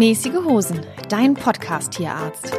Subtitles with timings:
[0.00, 2.58] Mäßige Hosen, dein Podcast-Tierarzt.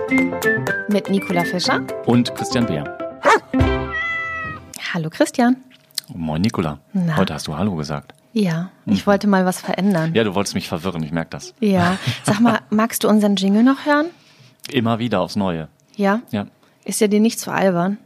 [0.89, 2.83] Mit Nicola Fischer und Christian Beer.
[4.93, 5.57] Hallo Christian.
[6.13, 6.77] Moin Nicola.
[6.93, 7.17] Na?
[7.17, 8.13] Heute hast du Hallo gesagt.
[8.33, 10.13] Ja, ich wollte mal was verändern.
[10.13, 11.55] Ja, du wolltest mich verwirren, ich merke das.
[11.59, 11.97] Ja.
[12.21, 14.11] Sag mal, magst du unseren Jingle noch hören?
[14.71, 15.67] Immer wieder aufs Neue.
[15.95, 16.21] Ja?
[16.29, 16.45] Ja.
[16.85, 17.97] Ist ja dir nicht zu albern?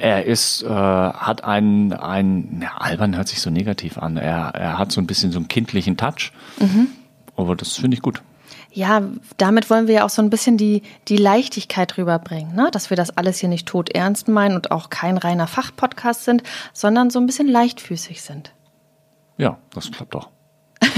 [0.00, 4.16] Er ist, äh, hat einen, ein, ja, albern hört sich so negativ an.
[4.16, 6.32] Er, er hat so ein bisschen so einen kindlichen Touch.
[6.58, 6.88] Mhm.
[7.36, 8.22] Aber das finde ich gut.
[8.72, 9.02] Ja,
[9.36, 12.70] damit wollen wir ja auch so ein bisschen die, die Leichtigkeit rüberbringen, ne?
[12.72, 16.42] dass wir das alles hier nicht tot ernst meinen und auch kein reiner Fachpodcast sind,
[16.72, 18.52] sondern so ein bisschen leichtfüßig sind.
[19.36, 20.28] Ja, das klappt doch.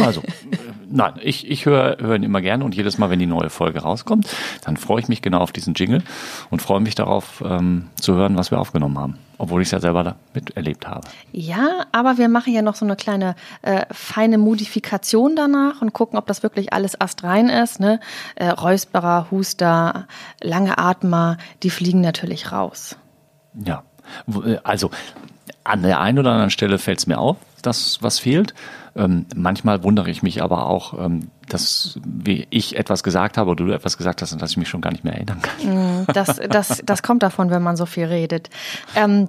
[0.02, 0.22] Also,
[0.88, 3.80] nein, ich, ich höre hör ihn immer gerne und jedes Mal, wenn die neue Folge
[3.80, 4.28] rauskommt,
[4.64, 6.02] dann freue ich mich genau auf diesen Jingle
[6.50, 9.80] und freue mich darauf ähm, zu hören, was wir aufgenommen haben, obwohl ich es ja
[9.80, 11.06] selber da miterlebt habe.
[11.32, 16.18] Ja, aber wir machen ja noch so eine kleine äh, feine Modifikation danach und gucken,
[16.18, 17.80] ob das wirklich alles astrein ist.
[17.80, 18.00] Ne?
[18.34, 20.06] Äh, Räusperer, Huster,
[20.42, 22.96] lange Atmer, die fliegen natürlich raus.
[23.64, 23.82] Ja,
[24.44, 24.90] äh, also
[25.64, 28.54] an der einen oder anderen Stelle fällt es mir auf, dass was fehlt.
[28.96, 33.64] Ähm, manchmal wundere ich mich aber auch, ähm, dass wie ich etwas gesagt habe oder
[33.64, 36.06] du etwas gesagt hast und dass ich mich schon gar nicht mehr erinnern kann.
[36.12, 38.48] Das, das, das kommt davon, wenn man so viel redet.
[38.94, 39.28] Ähm,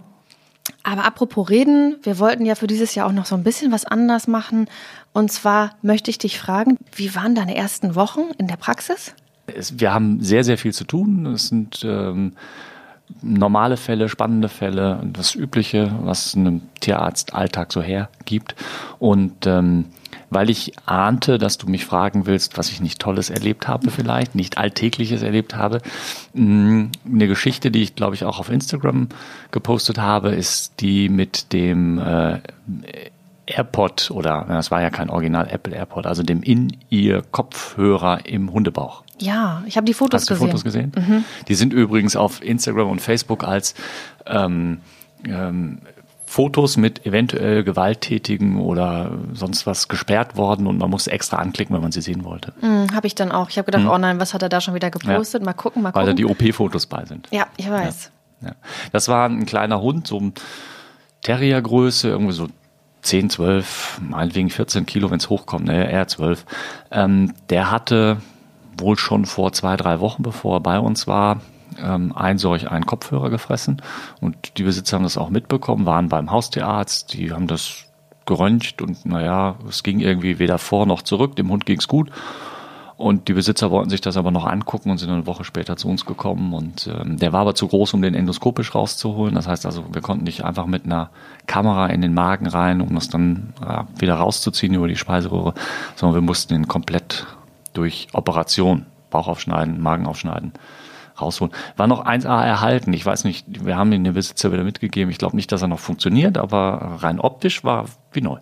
[0.83, 3.85] aber apropos reden, wir wollten ja für dieses Jahr auch noch so ein bisschen was
[3.85, 4.67] anders machen.
[5.13, 9.13] Und zwar möchte ich dich fragen, wie waren deine ersten Wochen in der Praxis?
[9.47, 11.25] Es, wir haben sehr, sehr viel zu tun.
[11.27, 12.33] Es sind ähm,
[13.21, 18.55] normale Fälle, spannende Fälle, das Übliche, was einem Tierarzt-Alltag so hergibt.
[18.99, 19.85] Und ähm,
[20.29, 24.35] weil ich ahnte, dass du mich fragen willst, was ich nicht Tolles erlebt habe vielleicht,
[24.35, 25.81] nicht Alltägliches erlebt habe.
[26.33, 29.07] Mm, eine Geschichte, die ich, glaube ich, auch auf Instagram
[29.51, 32.39] gepostet habe, ist die mit dem äh,
[33.45, 39.03] AirPod oder, das war ja kein Original Apple AirPod, also dem In-Ear-Kopfhörer im Hundebauch.
[39.19, 40.47] Ja, ich habe die Fotos Hast du gesehen.
[40.47, 40.91] Fotos gesehen?
[40.95, 41.25] Mhm.
[41.47, 43.73] Die sind übrigens auf Instagram und Facebook als
[44.25, 44.81] ähm,
[45.25, 45.79] ähm,
[46.25, 51.81] Fotos mit eventuell gewalttätigen oder sonst was gesperrt worden und man musste extra anklicken, wenn
[51.81, 52.53] man sie sehen wollte.
[52.61, 53.49] Mhm, habe ich dann auch.
[53.49, 53.89] Ich habe gedacht, mhm.
[53.89, 55.41] oh nein, was hat er da schon wieder gepostet?
[55.41, 55.45] Ja.
[55.45, 56.07] Mal gucken, mal gucken.
[56.07, 57.29] Weil da die OP-Fotos bei sind.
[57.31, 58.11] Ja, ich weiß.
[58.41, 58.49] Ja.
[58.49, 58.55] Ja.
[58.91, 60.31] Das war ein kleiner Hund, so
[61.21, 62.47] Terriergröße, irgendwie so
[63.01, 66.45] 10, 12, meinetwegen 14 Kilo, wenn es hochkommt, ne, eher 12.
[66.91, 68.17] Ähm, der hatte
[68.77, 71.41] wohl schon vor zwei, drei Wochen, bevor er bei uns war,
[71.81, 73.81] ähm, ein solch einen Kopfhörer gefressen.
[74.21, 77.85] Und die Besitzer haben das auch mitbekommen, waren beim Haustierarzt, die haben das
[78.25, 82.11] geröntgt und naja, es ging irgendwie weder vor noch zurück, dem Hund ging es gut.
[82.97, 85.87] Und die Besitzer wollten sich das aber noch angucken und sind eine Woche später zu
[85.87, 86.55] uns gekommen.
[86.55, 89.35] Und ähm, der war aber zu groß, um den endoskopisch rauszuholen.
[89.35, 91.11] Das heißt also, wir konnten nicht einfach mit einer
[91.45, 95.53] Kamera in den Magen rein, um das dann äh, wieder rauszuziehen über die Speiseröhre,
[95.95, 97.27] sondern wir mussten ihn komplett
[97.77, 100.53] durch Operation, Bauch aufschneiden, Magen aufschneiden,
[101.19, 101.53] rausholen.
[101.77, 102.91] War noch 1A erhalten.
[102.93, 105.11] Ich weiß nicht, wir haben ihn den Besitzer wieder mitgegeben.
[105.11, 108.39] Ich glaube nicht, dass er noch funktioniert, aber rein optisch war wie neu.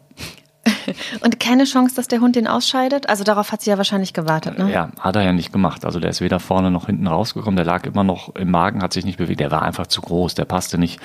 [1.22, 3.08] Und keine Chance, dass der Hund den ausscheidet?
[3.10, 4.72] Also darauf hat sie ja wahrscheinlich gewartet, ne?
[4.72, 5.86] Ja, hat er ja nicht gemacht.
[5.86, 7.56] Also der ist weder vorne noch hinten rausgekommen.
[7.56, 9.40] Der lag immer noch im Magen, hat sich nicht bewegt.
[9.40, 10.36] Der war einfach zu groß.
[10.36, 11.00] Der passte nicht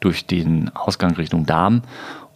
[0.00, 1.82] durch den Ausgang Richtung Darm.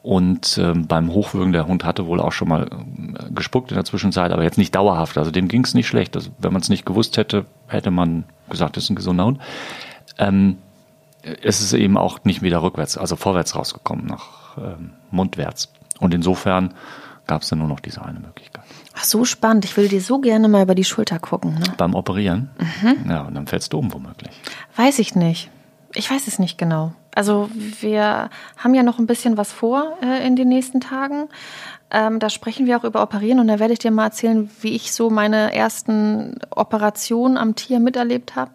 [0.02, 3.84] Und ähm, beim Hochwürgen, der Hund hatte wohl auch schon mal äh, gespuckt in der
[3.84, 5.18] Zwischenzeit, aber jetzt nicht dauerhaft.
[5.18, 6.16] Also dem ging es nicht schlecht.
[6.16, 9.40] Also, wenn man es nicht gewusst hätte, hätte man gesagt, das ist ein gesunder Hund.
[10.18, 10.56] Ähm,
[11.42, 15.70] es ist eben auch nicht wieder rückwärts, also vorwärts rausgekommen, nach ähm, mundwärts.
[15.98, 16.72] Und insofern
[17.26, 18.64] gab es dann nur noch diese eine Möglichkeit.
[18.94, 19.66] Ach, so spannend.
[19.66, 21.54] Ich will dir so gerne mal über die Schulter gucken.
[21.54, 21.64] Ne?
[21.76, 22.50] Beim Operieren?
[22.82, 23.10] Mhm.
[23.10, 24.30] Ja, und dann fällst du um womöglich.
[24.76, 25.50] Weiß ich nicht.
[25.94, 26.92] Ich weiß es nicht genau.
[27.14, 31.28] Also wir haben ja noch ein bisschen was vor äh, in den nächsten Tagen.
[31.90, 34.76] Ähm, da sprechen wir auch über Operieren und da werde ich dir mal erzählen, wie
[34.76, 38.52] ich so meine ersten Operationen am Tier miterlebt habe.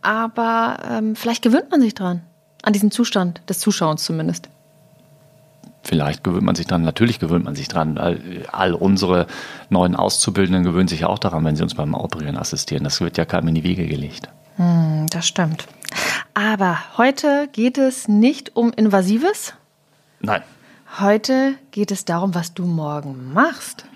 [0.00, 2.22] Aber ähm, vielleicht gewöhnt man sich dran.
[2.62, 4.48] An diesen Zustand des Zuschauens zumindest.
[5.82, 7.98] Vielleicht gewöhnt man sich dran, natürlich gewöhnt man sich dran.
[7.98, 8.20] All,
[8.52, 9.26] all unsere
[9.68, 12.84] neuen Auszubildenden gewöhnen sich auch daran, wenn sie uns beim Operieren assistieren.
[12.84, 14.28] Das wird ja keinem in die Wege gelegt.
[14.56, 15.66] Hm, das stimmt.
[16.34, 19.54] Aber heute geht es nicht um Invasives.
[20.20, 20.42] Nein.
[20.98, 23.86] Heute geht es darum, was du morgen machst.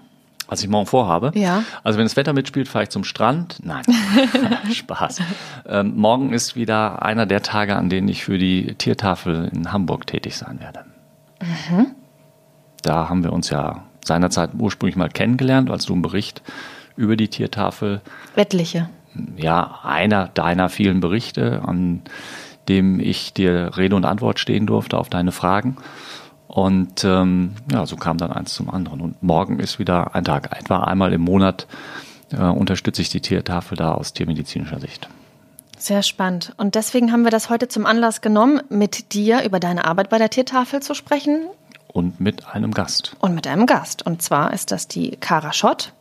[0.49, 1.33] Was ich morgen vorhabe?
[1.35, 1.65] Ja.
[1.83, 3.59] Also wenn das Wetter mitspielt, fahre ich zum Strand.
[3.65, 3.85] Nein,
[4.73, 5.21] Spaß.
[5.67, 10.07] Ähm, morgen ist wieder einer der Tage, an denen ich für die Tiertafel in Hamburg
[10.07, 10.85] tätig sein werde.
[11.41, 11.87] Mhm.
[12.83, 16.43] Da haben wir uns ja seinerzeit ursprünglich mal kennengelernt, als du einen Bericht
[16.97, 18.01] über die Tiertafel.
[18.37, 18.89] Etliche.
[19.37, 22.03] Ja, einer deiner vielen Berichte, an
[22.69, 25.77] dem ich dir Rede und Antwort stehen durfte auf deine Fragen.
[26.49, 29.01] Und ähm, ja, so kam dann eins zum anderen.
[29.01, 30.57] Und morgen ist wieder ein Tag.
[30.59, 31.67] Etwa einmal im Monat
[32.33, 35.09] äh, unterstütze ich die Tiertafel da aus tiermedizinischer Sicht.
[35.79, 36.55] Sehr spannend.
[36.57, 40.19] Und deswegen haben wir das heute zum Anlass genommen, mit dir über deine Arbeit bei
[40.19, 41.47] der Tiertafel zu sprechen.
[41.89, 43.17] Und mit einem Gast.
[43.21, 44.05] Und mit einem Gast.
[44.05, 45.93] Und zwar ist das die Kara Schott.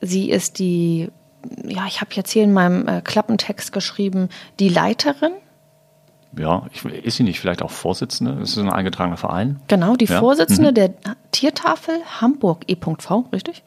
[0.00, 1.10] Sie ist die,
[1.64, 4.28] ja, ich habe jetzt hier in meinem äh, Klappentext geschrieben,
[4.60, 5.32] die Leiterin.
[6.36, 8.40] Ja, ich, ist sie nicht vielleicht auch Vorsitzende?
[8.42, 9.60] Ist es ein eingetragener Verein?
[9.68, 10.18] Genau, die ja.
[10.18, 10.74] Vorsitzende mhm.
[10.74, 10.94] der
[11.30, 13.62] Tiertafel Hamburg e.v, richtig?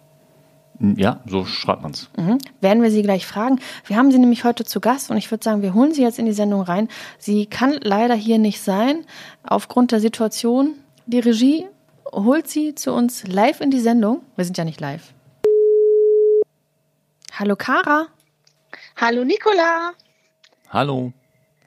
[0.79, 2.09] Ja, so schreibt man es.
[2.17, 2.37] Mhm.
[2.61, 3.59] Werden wir Sie gleich fragen.
[3.85, 6.19] Wir haben Sie nämlich heute zu Gast und ich würde sagen, wir holen Sie jetzt
[6.19, 6.87] in die Sendung rein.
[7.17, 9.05] Sie kann leider hier nicht sein,
[9.43, 10.75] aufgrund der Situation.
[11.07, 11.65] Die Regie
[12.11, 14.21] holt Sie zu uns live in die Sendung.
[14.35, 15.13] Wir sind ja nicht live.
[17.39, 18.07] Hallo Kara.
[18.95, 19.93] Hallo Nicola.
[20.71, 21.13] Hallo.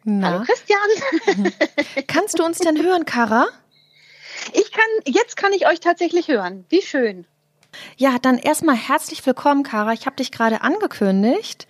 [0.02, 0.26] Na?
[0.26, 1.54] Hallo Christian.
[2.08, 3.46] Kannst du uns denn hören, Kara?
[4.52, 6.64] Ich kann, jetzt kann ich euch tatsächlich hören.
[6.70, 7.24] Wie schön.
[7.96, 9.92] Ja, dann erstmal herzlich willkommen, Kara.
[9.92, 11.68] Ich habe dich gerade angekündigt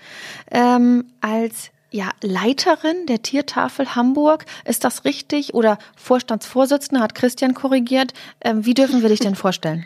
[0.50, 4.46] ähm, als ja, Leiterin der Tiertafel Hamburg.
[4.64, 5.52] Ist das richtig?
[5.52, 8.14] Oder Vorstandsvorsitzende hat Christian korrigiert.
[8.40, 9.84] Ähm, wie dürfen wir dich denn vorstellen?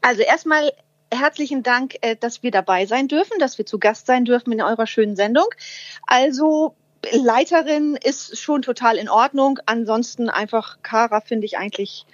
[0.00, 0.72] Also erstmal
[1.12, 4.62] herzlichen Dank, äh, dass wir dabei sein dürfen, dass wir zu Gast sein dürfen in
[4.62, 5.46] eurer schönen Sendung.
[6.06, 6.74] Also
[7.12, 9.58] Leiterin ist schon total in Ordnung.
[9.66, 12.06] Ansonsten einfach Kara finde ich eigentlich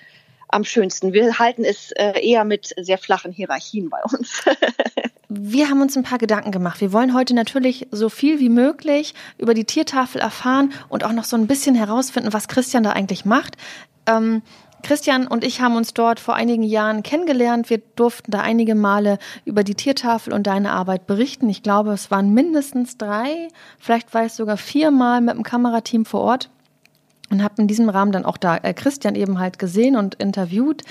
[0.48, 1.12] am schönsten.
[1.12, 4.44] Wir halten es äh, eher mit sehr flachen Hierarchien bei uns.
[5.28, 6.80] Wir haben uns ein paar Gedanken gemacht.
[6.80, 11.24] Wir wollen heute natürlich so viel wie möglich über die Tiertafel erfahren und auch noch
[11.24, 13.56] so ein bisschen herausfinden, was Christian da eigentlich macht.
[14.06, 14.42] Ähm,
[14.82, 17.70] Christian und ich haben uns dort vor einigen Jahren kennengelernt.
[17.70, 21.48] Wir durften da einige Male über die Tiertafel und deine Arbeit berichten.
[21.48, 26.20] Ich glaube, es waren mindestens drei, vielleicht war es sogar viermal mit dem Kamerateam vor
[26.20, 26.50] Ort
[27.30, 30.82] und habe in diesem Rahmen dann auch da äh, Christian eben halt gesehen und interviewt.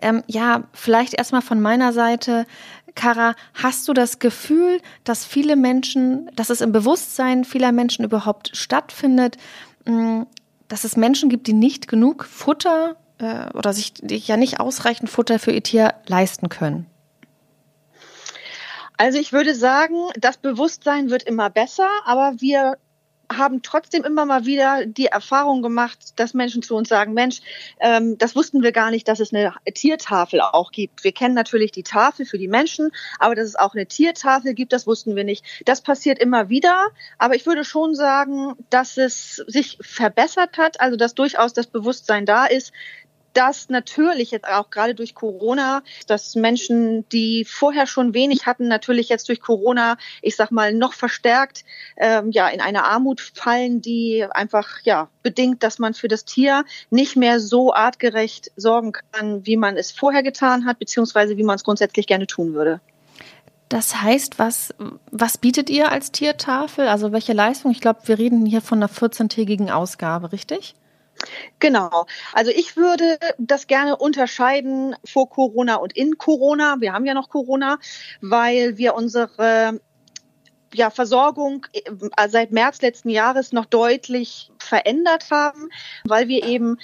[0.00, 2.46] Ähm, ja, vielleicht erstmal von meiner Seite,
[2.94, 8.56] Kara, hast du das Gefühl, dass viele Menschen, dass es im Bewusstsein vieler Menschen überhaupt
[8.56, 9.36] stattfindet,
[9.84, 10.26] mh, mm,
[10.68, 15.38] dass es Menschen gibt, die nicht genug Futter äh, oder sich ja nicht ausreichend Futter
[15.38, 16.86] für ihr Tier leisten können?
[18.98, 22.78] Also ich würde sagen, das Bewusstsein wird immer besser, aber wir
[23.32, 27.40] haben trotzdem immer mal wieder die Erfahrung gemacht, dass Menschen zu uns sagen, Mensch,
[27.80, 31.04] ähm, das wussten wir gar nicht, dass es eine Tiertafel auch gibt.
[31.04, 34.72] Wir kennen natürlich die Tafel für die Menschen, aber dass es auch eine Tiertafel gibt,
[34.72, 35.44] das wussten wir nicht.
[35.64, 36.86] Das passiert immer wieder,
[37.18, 42.26] aber ich würde schon sagen, dass es sich verbessert hat, also dass durchaus das Bewusstsein
[42.26, 42.72] da ist,
[43.36, 49.10] dass natürlich jetzt auch gerade durch Corona, dass Menschen, die vorher schon wenig hatten, natürlich
[49.10, 51.64] jetzt durch Corona, ich sag mal, noch verstärkt
[51.98, 56.64] ähm, ja in eine Armut fallen, die einfach ja bedingt, dass man für das Tier
[56.88, 61.56] nicht mehr so artgerecht sorgen kann, wie man es vorher getan hat, beziehungsweise wie man
[61.56, 62.80] es grundsätzlich gerne tun würde.
[63.68, 64.72] Das heißt, was,
[65.10, 66.88] was bietet ihr als Tiertafel?
[66.88, 67.70] Also welche Leistung?
[67.70, 70.74] Ich glaube, wir reden hier von einer 14-tägigen Ausgabe, richtig?
[71.58, 72.06] Genau.
[72.32, 76.76] Also ich würde das gerne unterscheiden vor Corona und in Corona.
[76.80, 77.78] Wir haben ja noch Corona,
[78.20, 79.80] weil wir unsere
[80.74, 85.70] ja, Versorgung äh, seit März letzten Jahres noch deutlich verändert haben,
[86.04, 86.78] weil wir eben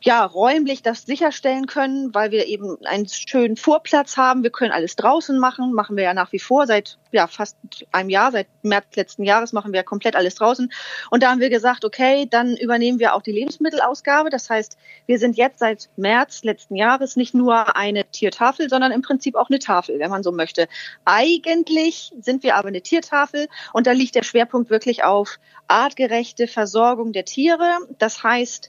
[0.00, 4.42] ja, räumlich das sicherstellen können, weil wir eben einen schönen Vorplatz haben.
[4.42, 7.56] Wir können alles draußen machen, machen wir ja nach wie vor seit ja, fast
[7.90, 10.70] einem Jahr, seit März letzten Jahres machen wir ja komplett alles draußen.
[11.10, 14.30] Und da haben wir gesagt, okay, dann übernehmen wir auch die Lebensmittelausgabe.
[14.30, 14.76] Das heißt,
[15.06, 19.48] wir sind jetzt seit März letzten Jahres nicht nur eine Tiertafel, sondern im Prinzip auch
[19.48, 20.68] eine Tafel, wenn man so möchte.
[21.04, 27.12] Eigentlich sind wir aber eine Tiertafel und da liegt der Schwerpunkt wirklich auf artgerechte Versorgung
[27.12, 27.78] der Tiere.
[27.98, 28.68] Das heißt,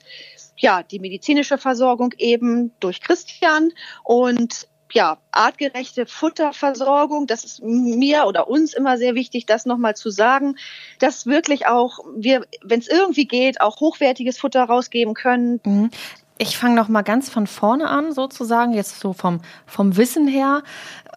[0.59, 3.71] ja, die medizinische Versorgung eben durch Christian
[4.03, 10.09] und ja, artgerechte Futterversorgung, das ist mir oder uns immer sehr wichtig, das nochmal zu
[10.09, 10.55] sagen,
[10.97, 15.59] dass wirklich auch wir, wenn es irgendwie geht, auch hochwertiges Futter rausgeben können.
[15.63, 15.91] Mhm.
[16.39, 20.63] Ich fange noch mal ganz von vorne an, sozusagen, jetzt so vom, vom Wissen her.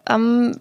[0.07, 0.57] Ähm,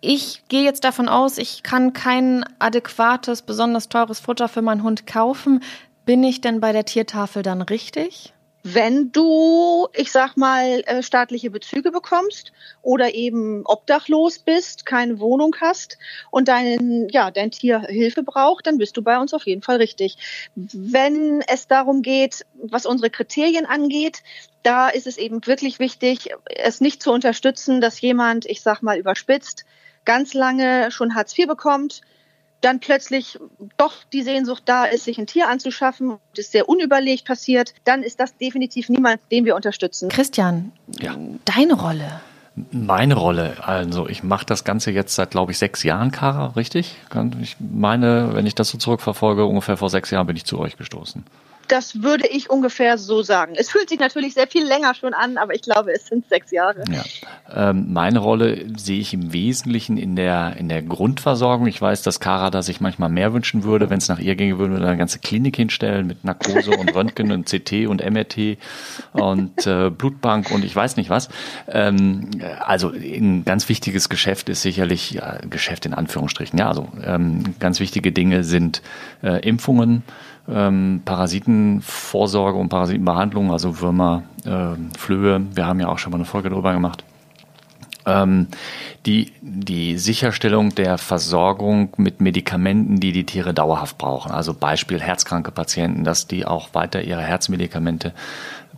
[0.00, 5.06] ich gehe jetzt davon aus, ich kann kein adäquates, besonders teures Futter für meinen Hund
[5.06, 5.62] kaufen.
[6.10, 8.32] Bin ich denn bei der Tiertafel dann richtig?
[8.64, 12.50] Wenn du, ich sag mal, äh, staatliche Bezüge bekommst
[12.82, 15.98] oder eben obdachlos bist, keine Wohnung hast
[16.32, 19.76] und dein, ja, dein Tier Hilfe braucht, dann bist du bei uns auf jeden Fall
[19.76, 20.16] richtig.
[20.56, 24.24] Wenn es darum geht, was unsere Kriterien angeht,
[24.64, 28.98] da ist es eben wirklich wichtig, es nicht zu unterstützen, dass jemand, ich sag mal,
[28.98, 29.64] überspitzt,
[30.04, 32.00] ganz lange schon Hartz IV bekommt,
[32.60, 33.38] dann plötzlich
[33.76, 38.20] doch die Sehnsucht da ist, sich ein Tier anzuschaffen, das sehr unüberlegt passiert, dann ist
[38.20, 40.08] das definitiv niemand, den wir unterstützen.
[40.08, 41.16] Christian, ja.
[41.44, 42.20] deine Rolle.
[42.72, 46.96] Meine Rolle, also ich mache das Ganze jetzt seit, glaube ich, sechs Jahren, Kara, richtig?
[47.40, 50.76] Ich meine, wenn ich das so zurückverfolge, ungefähr vor sechs Jahren bin ich zu euch
[50.76, 51.24] gestoßen.
[51.70, 53.54] Das würde ich ungefähr so sagen.
[53.56, 56.50] Es fühlt sich natürlich sehr viel länger schon an, aber ich glaube, es sind sechs
[56.50, 56.82] Jahre.
[56.90, 57.70] Ja.
[57.70, 61.68] Ähm, meine Rolle sehe ich im Wesentlichen in der, in der Grundversorgung.
[61.68, 63.88] Ich weiß, dass Kara da sich manchmal mehr wünschen würde.
[63.88, 67.30] Wenn es nach ihr ginge, würden wir eine ganze Klinik hinstellen mit Narkose und Röntgen
[67.30, 68.58] und CT und MRT
[69.12, 71.28] und äh, Blutbank und ich weiß nicht was.
[71.68, 77.54] Ähm, also ein ganz wichtiges Geschäft ist sicherlich, ja, Geschäft in Anführungsstrichen, ja, also ähm,
[77.60, 78.82] ganz wichtige Dinge sind
[79.22, 80.02] äh, Impfungen,
[80.52, 85.42] ähm, Parasitenvorsorge und Parasitenbehandlung, also Würmer, äh, Flöhe.
[85.54, 87.04] Wir haben ja auch schon mal eine Folge darüber gemacht.
[88.06, 88.48] Ähm,
[89.06, 94.30] die, die Sicherstellung der Versorgung mit Medikamenten, die die Tiere dauerhaft brauchen.
[94.32, 98.12] Also Beispiel herzkranke Patienten, dass die auch weiter ihre Herzmedikamente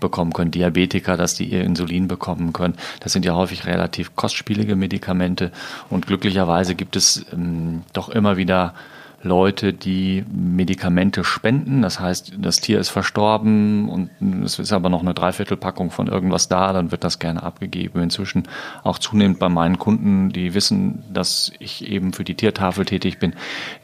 [0.01, 2.75] bekommen können, Diabetiker, dass die ihr Insulin bekommen können.
[3.01, 5.53] Das sind ja häufig relativ kostspielige Medikamente
[5.89, 8.75] und glücklicherweise gibt es ähm, doch immer wieder
[9.23, 11.83] Leute, die Medikamente spenden.
[11.83, 14.11] Das heißt, das Tier ist verstorben und
[14.45, 18.01] es ist aber noch eine Dreiviertelpackung von irgendwas da, dann wird das gerne abgegeben.
[18.01, 18.45] Inzwischen
[18.83, 23.35] auch zunehmend bei meinen Kunden, die wissen, dass ich eben für die Tiertafel tätig bin,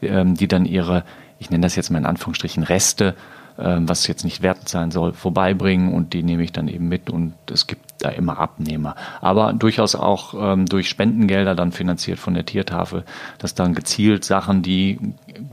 [0.01, 1.05] ähm, die dann ihre,
[1.39, 3.15] ich nenne das jetzt mal in Anführungsstrichen, Reste
[3.57, 7.09] ähm, was jetzt nicht wertend sein soll, vorbeibringen und die nehme ich dann eben mit
[7.09, 8.95] und es gibt da immer Abnehmer.
[9.21, 13.03] Aber durchaus auch ähm, durch Spendengelder dann finanziert von der Tiertafel,
[13.37, 14.99] dass dann gezielt Sachen, die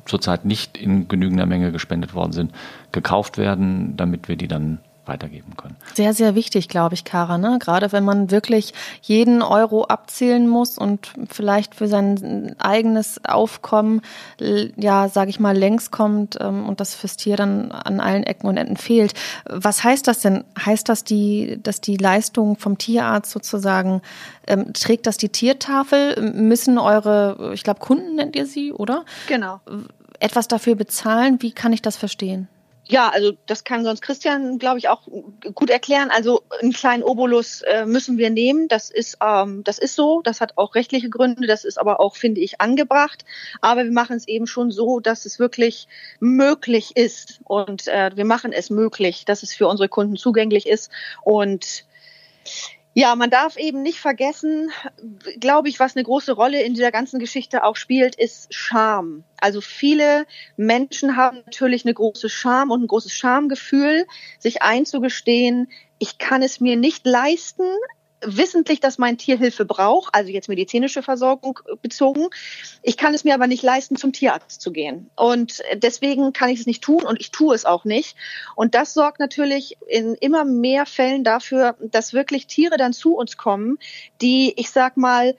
[0.04, 2.52] zurzeit nicht in genügender Menge gespendet worden sind,
[2.92, 5.76] gekauft werden, damit wir die dann weitergeben können.
[5.94, 7.38] Sehr, sehr wichtig, glaube ich, Kara.
[7.38, 7.58] Ne?
[7.60, 14.02] Gerade wenn man wirklich jeden Euro abzählen muss und vielleicht für sein eigenes Aufkommen,
[14.76, 18.46] ja, sage ich mal, längs kommt ähm, und das fürs Tier dann an allen Ecken
[18.48, 19.14] und Enden fehlt.
[19.48, 20.44] Was heißt das denn?
[20.58, 24.02] Heißt das, die, dass die Leistung vom Tierarzt sozusagen
[24.46, 26.32] ähm, trägt das die Tiertafel?
[26.32, 29.04] Müssen eure, ich glaube, Kunden nennt ihr sie, oder?
[29.28, 29.60] Genau.
[30.18, 31.42] Etwas dafür bezahlen?
[31.42, 32.48] Wie kann ich das verstehen?
[32.88, 35.08] Ja, also das kann sonst Christian, glaube ich, auch
[35.54, 36.10] gut erklären.
[36.10, 38.68] Also einen kleinen Obolus äh, müssen wir nehmen.
[38.68, 40.22] Das ist, ähm, das ist so.
[40.22, 41.48] Das hat auch rechtliche Gründe.
[41.48, 43.24] Das ist aber auch, finde ich, angebracht.
[43.60, 45.88] Aber wir machen es eben schon so, dass es wirklich
[46.20, 47.40] möglich ist.
[47.44, 50.92] Und äh, wir machen es möglich, dass es für unsere Kunden zugänglich ist.
[51.24, 51.84] Und
[52.98, 54.70] ja, man darf eben nicht vergessen,
[55.38, 59.22] glaube ich, was eine große Rolle in dieser ganzen Geschichte auch spielt, ist Scham.
[59.38, 60.26] Also viele
[60.56, 64.06] Menschen haben natürlich eine große Scham und ein großes Schamgefühl,
[64.38, 67.64] sich einzugestehen, ich kann es mir nicht leisten,
[68.22, 72.28] wissentlich, dass mein Tier Hilfe braucht, also jetzt medizinische Versorgung bezogen.
[72.82, 75.10] Ich kann es mir aber nicht leisten, zum Tierarzt zu gehen.
[75.16, 78.16] Und deswegen kann ich es nicht tun und ich tue es auch nicht.
[78.54, 83.36] Und das sorgt natürlich in immer mehr Fällen dafür, dass wirklich Tiere dann zu uns
[83.36, 83.78] kommen,
[84.20, 85.36] die, ich sag mal,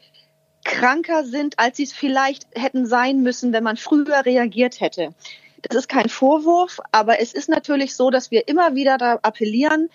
[0.63, 5.13] kranker sind, als sie es vielleicht hätten sein müssen, wenn man früher reagiert hätte.
[5.61, 9.89] Das ist kein Vorwurf, aber es ist natürlich so, dass wir immer wieder da appellieren,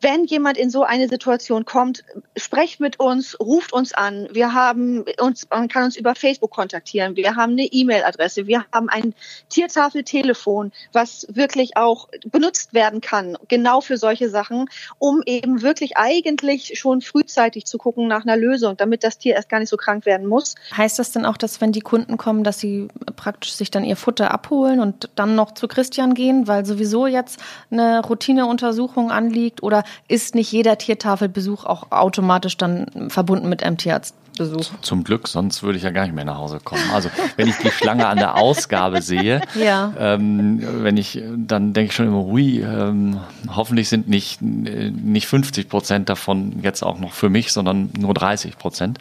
[0.00, 2.04] wenn jemand in so eine Situation kommt,
[2.36, 4.26] sprecht mit uns, ruft uns an.
[4.32, 7.16] Wir haben uns, man kann uns über Facebook kontaktieren.
[7.16, 8.46] Wir haben eine E-Mail-Adresse.
[8.46, 9.14] Wir haben ein
[9.50, 16.78] Tiertafeltelefon, was wirklich auch benutzt werden kann, genau für solche Sachen, um eben wirklich eigentlich
[16.78, 20.06] schon frühzeitig zu gucken nach einer Lösung, damit das Tier erst gar nicht so krank
[20.06, 20.54] werden muss.
[20.74, 23.96] Heißt das denn auch, dass wenn die Kunden kommen, dass sie praktisch sich dann ihr
[23.96, 27.38] Futter abholen und dann noch zu Christian gehen, weil sowieso jetzt
[27.70, 29.57] eine Routineuntersuchung anliegt?
[29.62, 34.80] Oder ist nicht jeder Tiertafelbesuch auch automatisch dann verbunden mit einem Tierarztbesuch?
[34.82, 36.82] Zum Glück, sonst würde ich ja gar nicht mehr nach Hause kommen.
[36.92, 39.92] Also wenn ich die Schlange an der Ausgabe sehe, ja.
[39.98, 43.20] ähm, wenn ich, dann denke ich schon immer, hui, ähm,
[43.54, 48.58] hoffentlich sind nicht, nicht 50 Prozent davon jetzt auch noch für mich, sondern nur 30
[48.58, 48.98] Prozent.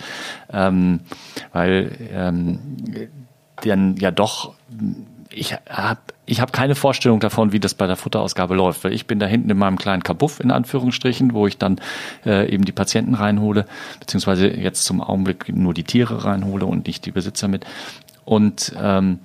[0.52, 1.02] Ähm,
[1.54, 2.60] weil ähm,
[3.64, 4.54] dann ja doch
[5.38, 9.08] ich habe ich hab keine Vorstellung davon, wie das bei der Futterausgabe läuft, weil ich
[9.08, 11.80] bin da hinten in meinem kleinen Kabuff in Anführungsstrichen, wo ich dann
[12.26, 13.66] äh, eben die Patienten reinhole,
[14.00, 17.66] beziehungsweise jetzt zum Augenblick nur die Tiere reinhole und nicht die Besitzer mit.
[18.26, 19.20] Und ähm,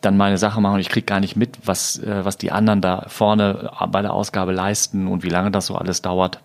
[0.00, 2.80] dann meine Sache machen und ich kriege gar nicht mit, was, äh, was die anderen
[2.80, 6.38] da vorne bei der Ausgabe leisten und wie lange das so alles dauert.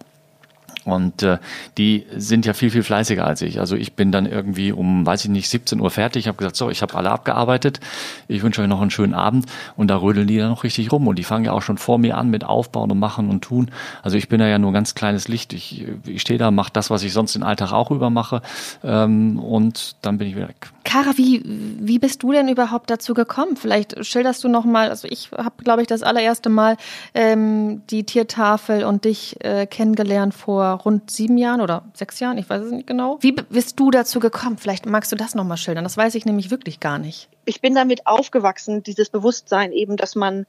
[0.86, 1.38] Und äh,
[1.78, 3.60] die sind ja viel, viel fleißiger als ich.
[3.60, 6.22] Also ich bin dann irgendwie um, weiß ich nicht, 17 Uhr fertig.
[6.22, 7.80] Ich habe gesagt, so, ich habe alle abgearbeitet.
[8.28, 9.46] Ich wünsche euch noch einen schönen Abend.
[9.76, 11.08] Und da rödeln die dann noch richtig rum.
[11.08, 13.72] Und die fangen ja auch schon vor mir an mit Aufbauen und Machen und Tun.
[14.04, 15.54] Also ich bin da ja nur ein ganz kleines Licht.
[15.54, 18.42] Ich, ich stehe da, mache das, was ich sonst den Alltag auch über mache.
[18.84, 20.70] Ähm, und dann bin ich wieder weg.
[20.86, 23.58] Kara, wie, wie bist du denn überhaupt dazu gekommen?
[23.58, 26.78] Vielleicht schilderst du noch mal, also ich habe, glaube ich, das allererste Mal
[27.14, 32.50] ähm, die Tiertafel und dich äh, kennengelernt vor rund sieben Jahren oder sechs Jahren, ich
[32.50, 33.18] weiß es nicht genau.
[33.22, 34.58] Wie bist du dazu gekommen?
[34.58, 35.84] Vielleicht magst du das nochmal schildern.
[35.84, 37.30] Das weiß ich nämlich wirklich gar nicht.
[37.46, 40.46] Ich bin damit aufgewachsen, dieses Bewusstsein eben, dass man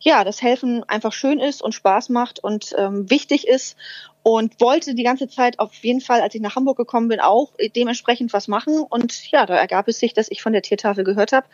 [0.00, 3.76] ja, das Helfen einfach schön ist und Spaß macht und ähm, wichtig ist
[4.22, 7.52] und wollte die ganze Zeit auf jeden Fall, als ich nach Hamburg gekommen bin, auch
[7.76, 8.80] dementsprechend was machen.
[8.80, 11.46] Und ja, da ergab es sich, dass ich von der Tiertafel gehört habe.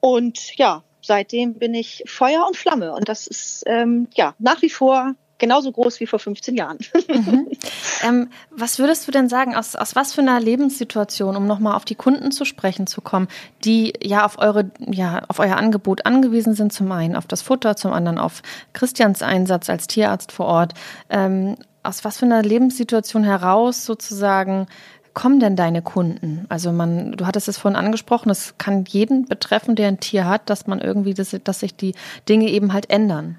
[0.00, 2.92] Und ja, seitdem bin ich Feuer und Flamme.
[2.92, 6.78] Und das ist ähm, ja nach wie vor genauso groß wie vor 15 Jahren.
[7.08, 7.48] Mhm.
[8.06, 11.84] Ähm, was würdest du denn sagen, aus, aus was für einer Lebenssituation, um nochmal auf
[11.84, 13.26] die Kunden zu sprechen zu kommen,
[13.64, 17.74] die ja auf eure, ja, auf euer Angebot angewiesen sind, zum einen auf das Futter,
[17.74, 18.42] zum anderen auf
[18.72, 20.74] Christians Einsatz als Tierarzt vor Ort.
[21.10, 24.68] Ähm, aus was für einer Lebenssituation heraus sozusagen
[25.14, 26.46] kommen denn deine Kunden?
[26.48, 30.48] Also man, du hattest es vorhin angesprochen, es kann jeden betreffen, der ein Tier hat,
[30.48, 31.94] dass man irgendwie, dass, dass sich die
[32.28, 33.36] Dinge eben halt ändern.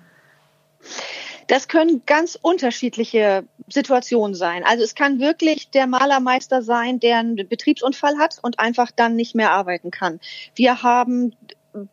[1.49, 4.63] Das können ganz unterschiedliche Situationen sein.
[4.63, 9.33] Also es kann wirklich der Malermeister sein, der einen Betriebsunfall hat und einfach dann nicht
[9.33, 10.19] mehr arbeiten kann.
[10.53, 11.35] Wir haben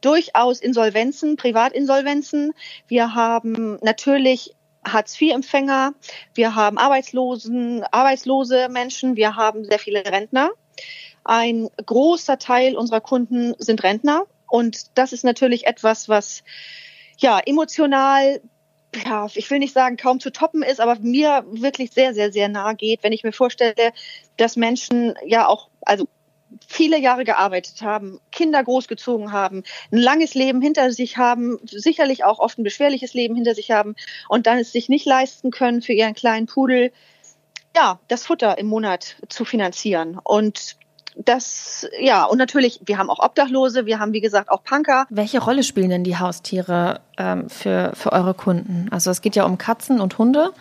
[0.03, 2.53] durchaus Insolvenzen, Privatinsolvenzen.
[2.87, 4.55] Wir haben natürlich
[4.87, 5.95] Hartz-IV-Empfänger,
[6.35, 10.51] wir haben Arbeitslosen, arbeitslose Menschen, wir haben sehr viele Rentner.
[11.25, 16.45] Ein großer Teil unserer Kunden sind Rentner und das ist natürlich etwas, was
[17.17, 18.43] ja emotional
[19.05, 22.49] ja, ich will nicht sagen, kaum zu toppen ist, aber mir wirklich sehr, sehr, sehr
[22.49, 23.93] nahe geht, wenn ich mir vorstelle,
[24.37, 26.07] dass Menschen ja auch, also
[26.67, 32.39] viele Jahre gearbeitet haben, Kinder großgezogen haben, ein langes Leben hinter sich haben, sicherlich auch
[32.39, 33.97] oft ein beschwerliches Leben hinter sich haben
[34.29, 36.93] und dann es sich nicht leisten können, für ihren kleinen Pudel
[37.77, 40.19] ja, das Futter im Monat zu finanzieren.
[40.23, 40.77] Und
[41.17, 45.07] das, ja, und natürlich, wir haben auch Obdachlose, wir haben, wie gesagt, auch Punker.
[45.11, 48.89] Welche Rolle spielen denn die Haustiere ähm, für, für eure Kunden?
[48.91, 50.53] Also es geht ja um Katzen und Hunde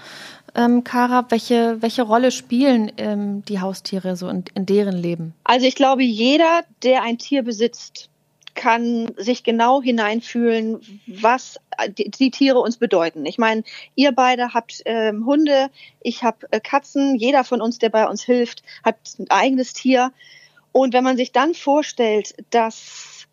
[0.56, 5.34] ähm, Kara, welche, welche Rolle spielen ähm, die Haustiere so in, in deren Leben?
[5.44, 8.10] Also ich glaube, jeder, der ein Tier besitzt,
[8.56, 13.26] kann sich genau hineinfühlen, was die, die Tiere uns bedeuten.
[13.26, 13.64] Ich meine,
[13.96, 15.70] ihr beide habt ähm, Hunde,
[16.02, 20.14] ich habe äh, Katzen, jeder von uns, der bei uns hilft, hat ein eigenes Tier.
[20.78, 23.28] Und wenn man sich dann vorstellt, dass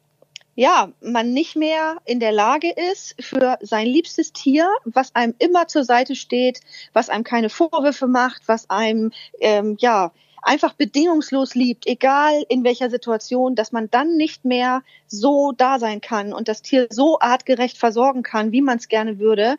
[0.54, 5.66] ja, man nicht mehr in der Lage ist, für sein liebstes Tier, was einem immer
[5.66, 6.60] zur Seite steht,
[6.92, 12.90] was einem keine Vorwürfe macht, was einem ähm, ja einfach bedingungslos liebt, egal in welcher
[12.90, 17.76] Situation, dass man dann nicht mehr so da sein kann und das Tier so artgerecht
[17.76, 19.56] versorgen kann, wie man es gerne würde.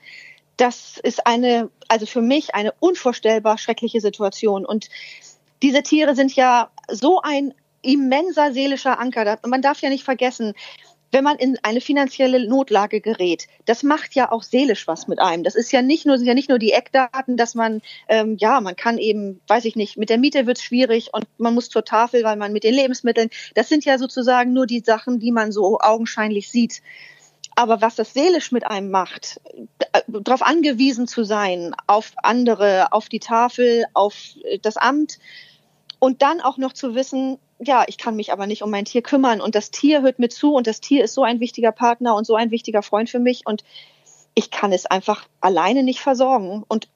[0.55, 4.65] Das ist eine, also für mich eine unvorstellbar schreckliche Situation.
[4.65, 4.87] Und
[5.61, 9.37] diese Tiere sind ja so ein immenser seelischer Anker.
[9.45, 10.53] Man darf ja nicht vergessen,
[11.13, 15.43] wenn man in eine finanzielle Notlage gerät, das macht ja auch seelisch was mit einem.
[15.43, 18.59] Das ist ja nicht nur, sind ja nicht nur die Eckdaten, dass man, ähm, ja,
[18.61, 21.69] man kann eben, weiß ich nicht, mit der Miete wird es schwierig und man muss
[21.69, 25.31] zur Tafel, weil man mit den Lebensmitteln, das sind ja sozusagen nur die Sachen, die
[25.31, 26.81] man so augenscheinlich sieht.
[27.55, 29.39] Aber was das seelisch mit einem macht,
[30.07, 34.15] darauf angewiesen zu sein, auf andere, auf die Tafel, auf
[34.63, 35.19] das Amt
[35.99, 39.01] und dann auch noch zu wissen, ja, ich kann mich aber nicht um mein Tier
[39.01, 42.15] kümmern und das Tier hört mir zu und das Tier ist so ein wichtiger Partner
[42.15, 43.63] und so ein wichtiger Freund für mich und
[44.35, 46.87] ich kann es einfach alleine nicht versorgen und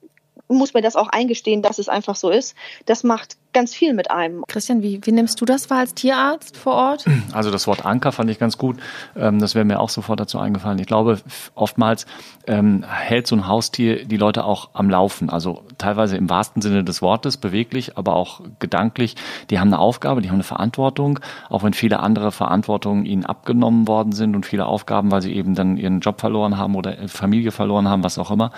[0.48, 2.56] muss mir das auch eingestehen, dass es einfach so ist.
[2.86, 4.44] Das macht ganz viel mit einem.
[4.48, 7.06] Christian, wie, wie nimmst du das wahr als Tierarzt vor Ort?
[7.34, 8.78] Also das Wort Anker fand ich ganz gut.
[9.16, 10.80] Ähm, das wäre mir auch sofort dazu eingefallen.
[10.80, 11.20] Ich glaube,
[11.56, 12.06] oftmals
[12.48, 15.30] ähm, hält so ein Haustier die Leute auch am Laufen.
[15.30, 19.16] Also teilweise im wahrsten Sinne des Wortes, beweglich, aber auch gedanklich.
[19.50, 23.88] Die haben eine Aufgabe, die haben eine Verantwortung, auch wenn viele andere Verantwortungen ihnen abgenommen
[23.88, 27.52] worden sind und viele Aufgaben, weil sie eben dann ihren Job verloren haben oder Familie
[27.52, 28.52] verloren haben, was auch immer.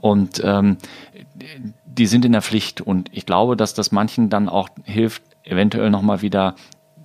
[0.00, 0.78] Und ähm,
[1.84, 5.90] die sind in der Pflicht und ich glaube, dass das manchen dann auch hilft, eventuell
[5.90, 6.54] nochmal wieder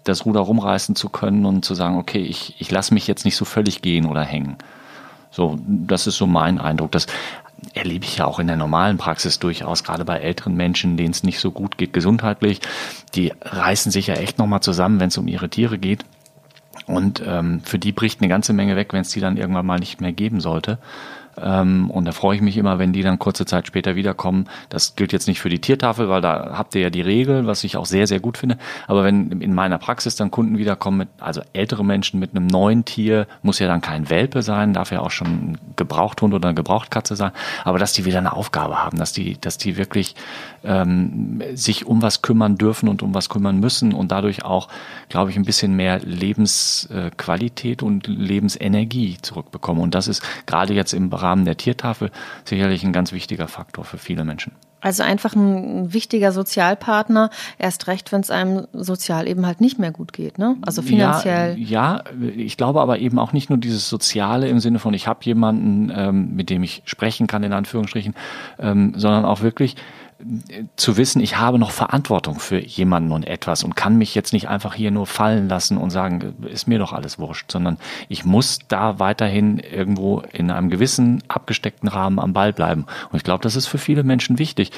[0.03, 3.35] das Ruder rumreißen zu können und zu sagen, okay, ich, ich lasse mich jetzt nicht
[3.35, 4.57] so völlig gehen oder hängen.
[5.31, 6.91] So, das ist so mein Eindruck.
[6.91, 7.07] Das
[7.73, 11.23] erlebe ich ja auch in der normalen Praxis durchaus, gerade bei älteren Menschen, denen es
[11.23, 12.61] nicht so gut geht gesundheitlich.
[13.15, 16.05] Die reißen sich ja echt nochmal zusammen, wenn es um ihre Tiere geht.
[16.85, 19.79] Und ähm, für die bricht eine ganze Menge weg, wenn es die dann irgendwann mal
[19.79, 20.79] nicht mehr geben sollte.
[21.41, 24.47] Ähm, und da freue ich mich immer, wenn die dann kurze Zeit später wiederkommen.
[24.69, 27.63] Das gilt jetzt nicht für die Tiertafel, weil da habt ihr ja die Regel, was
[27.63, 28.57] ich auch sehr, sehr gut finde.
[28.87, 32.85] Aber wenn in meiner Praxis dann Kunden wiederkommen, mit, also ältere Menschen mit einem neuen
[32.85, 36.55] Tier, muss ja dann kein Welpe sein, darf ja auch schon ein Gebrauchthund oder eine
[36.55, 37.31] Gebrauchtkatze sein,
[37.63, 40.15] aber dass die wieder eine Aufgabe haben, dass die, dass die wirklich
[40.63, 44.69] ähm, sich um was kümmern dürfen und um was kümmern müssen und dadurch auch,
[45.09, 49.83] glaube ich, ein bisschen mehr Lebensqualität und Lebensenergie zurückbekommen.
[49.83, 52.11] Und das ist gerade jetzt im Bereich Rahmen der Tiertafel
[52.45, 54.53] sicherlich ein ganz wichtiger Faktor für viele Menschen.
[54.79, 59.91] Also einfach ein wichtiger Sozialpartner, erst recht, wenn es einem sozial eben halt nicht mehr
[59.91, 60.55] gut geht, ne?
[60.61, 61.57] Also finanziell.
[61.57, 65.07] Ja, ja, ich glaube aber eben auch nicht nur dieses Soziale im Sinne von, ich
[65.07, 68.13] habe jemanden, ähm, mit dem ich sprechen kann, in Anführungsstrichen,
[68.59, 69.75] ähm, sondern auch wirklich
[70.75, 74.47] zu wissen, ich habe noch Verantwortung für jemanden und etwas und kann mich jetzt nicht
[74.47, 77.77] einfach hier nur fallen lassen und sagen, ist mir doch alles wurscht, sondern
[78.09, 82.87] ich muss da weiterhin irgendwo in einem gewissen abgesteckten Rahmen am Ball bleiben.
[83.11, 84.71] Und ich glaube, das ist für viele Menschen wichtig,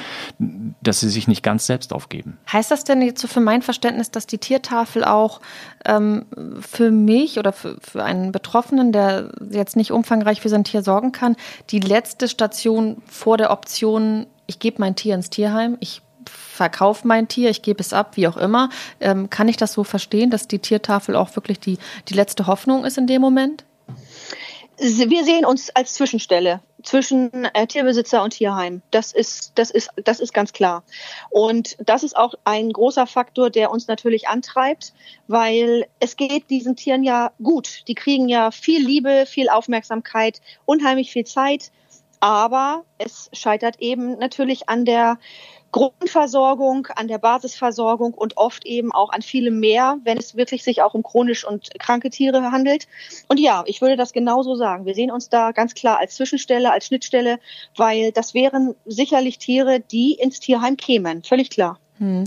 [0.81, 2.37] dass sie sich nicht ganz selbst aufgeben.
[2.51, 5.39] Heißt das denn jetzt so für mein Verständnis, dass die Tiertafel auch
[5.85, 6.25] ähm,
[6.59, 11.13] für mich oder für, für einen Betroffenen, der jetzt nicht umfangreich für sein Tier sorgen
[11.13, 11.37] kann,
[11.69, 17.27] die letzte Station vor der Option ich gebe mein Tier ins Tierheim, ich verkaufe mein
[17.27, 18.69] Tier, ich gebe es ab, wie auch immer.
[18.99, 21.77] Ähm, kann ich das so verstehen, dass die Tiertafel auch wirklich die,
[22.09, 23.63] die letzte Hoffnung ist in dem Moment?
[24.77, 28.81] Wir sehen uns als Zwischenstelle zwischen äh, Tierbesitzer und Tierheim.
[28.91, 30.83] Das ist, das ist, das ist ganz klar.
[31.29, 34.93] Und das ist auch ein großer Faktor, der uns natürlich antreibt,
[35.27, 37.83] weil es geht diesen Tieren ja gut.
[37.87, 41.71] Die kriegen ja viel Liebe, viel Aufmerksamkeit, unheimlich viel Zeit.
[42.19, 45.17] Aber es scheitert eben natürlich an der
[45.71, 50.81] Grundversorgung, an der Basisversorgung und oft eben auch an vielem mehr, wenn es wirklich sich
[50.81, 52.87] auch um chronisch und kranke Tiere handelt.
[53.27, 54.85] Und ja, ich würde das genauso sagen.
[54.85, 57.39] Wir sehen uns da ganz klar als Zwischenstelle, als Schnittstelle,
[57.77, 61.23] weil das wären sicherlich Tiere, die ins Tierheim kämen.
[61.23, 61.79] Völlig klar.
[61.99, 62.23] Hm.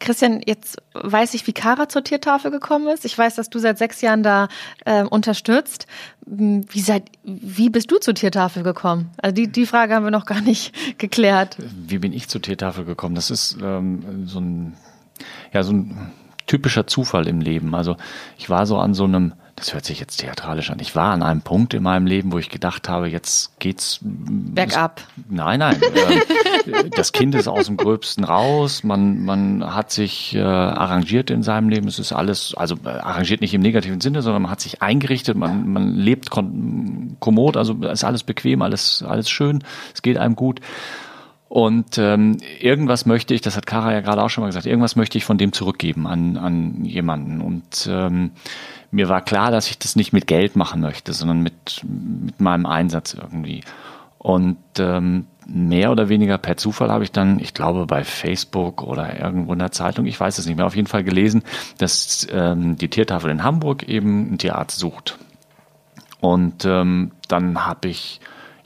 [0.00, 3.04] Christian, jetzt weiß ich, wie Kara zur Tiertafel gekommen ist.
[3.04, 4.48] Ich weiß, dass du seit sechs Jahren da
[4.84, 5.86] äh, unterstützt.
[6.26, 9.10] Hm, wie, seid, wie bist du zur Tiertafel gekommen?
[9.16, 11.56] Also die, die Frage haben wir noch gar nicht geklärt.
[11.58, 13.14] Wie bin ich zur Tiertafel gekommen?
[13.14, 14.76] Das ist ähm, so ein,
[15.52, 16.12] ja, so ein
[16.46, 17.74] typischer Zufall im Leben.
[17.74, 17.96] Also
[18.36, 20.78] ich war so an so einem das hört sich jetzt theatralisch an.
[20.80, 25.00] Ich war an einem Punkt in meinem Leben, wo ich gedacht habe, jetzt geht's bergab.
[25.28, 25.80] Nein, nein.
[26.66, 28.82] äh, das Kind ist aus dem Gröbsten raus.
[28.82, 31.86] Man, man hat sich äh, arrangiert in seinem Leben.
[31.86, 35.36] Es ist alles, also äh, arrangiert nicht im negativen Sinne, sondern man hat sich eingerichtet.
[35.36, 39.62] Man, man lebt kommod, also ist alles bequem, alles, alles schön.
[39.94, 40.60] Es geht einem gut.
[41.48, 44.96] Und ähm, irgendwas möchte ich, das hat Kara ja gerade auch schon mal gesagt, irgendwas
[44.96, 47.40] möchte ich von dem zurückgeben an, an jemanden.
[47.40, 48.32] Und ähm,
[48.94, 52.64] mir war klar, dass ich das nicht mit Geld machen möchte, sondern mit, mit meinem
[52.64, 53.62] Einsatz irgendwie.
[54.18, 59.20] Und ähm, mehr oder weniger per Zufall habe ich dann, ich glaube bei Facebook oder
[59.20, 61.42] irgendwo in der Zeitung, ich weiß es nicht mehr, auf jeden Fall gelesen,
[61.78, 65.18] dass ähm, die Tiertafel in Hamburg eben einen Tierarzt sucht.
[66.20, 68.20] Und ähm, dann habe ich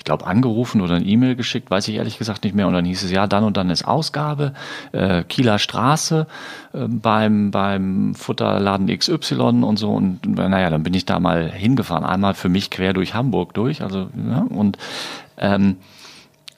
[0.09, 2.67] glaube, angerufen oder eine E-Mail geschickt, weiß ich ehrlich gesagt nicht mehr.
[2.67, 4.55] Und dann hieß es, ja, dann und dann ist Ausgabe,
[4.93, 6.27] äh, Kieler Straße
[6.73, 9.91] äh, beim, beim Futterladen XY und so.
[9.91, 13.83] Und naja, dann bin ich da mal hingefahren, einmal für mich quer durch Hamburg durch.
[13.83, 14.79] Also, ja, und
[15.37, 15.77] ähm,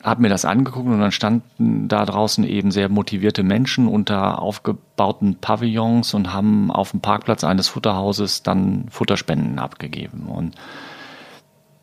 [0.01, 5.37] habe mir das angeguckt und dann standen da draußen eben sehr motivierte Menschen unter aufgebauten
[5.41, 10.29] Pavillons und haben auf dem Parkplatz eines Futterhauses dann Futterspenden abgegeben.
[10.29, 10.55] Und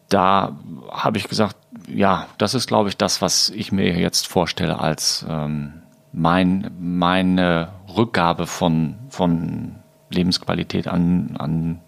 [0.09, 0.57] da
[0.91, 5.25] habe ich gesagt, ja, das ist, glaube ich, das, was ich mir jetzt vorstelle als
[5.29, 5.81] ähm,
[6.13, 9.75] mein, meine Rückgabe von, von
[10.09, 11.81] Lebensqualität an, an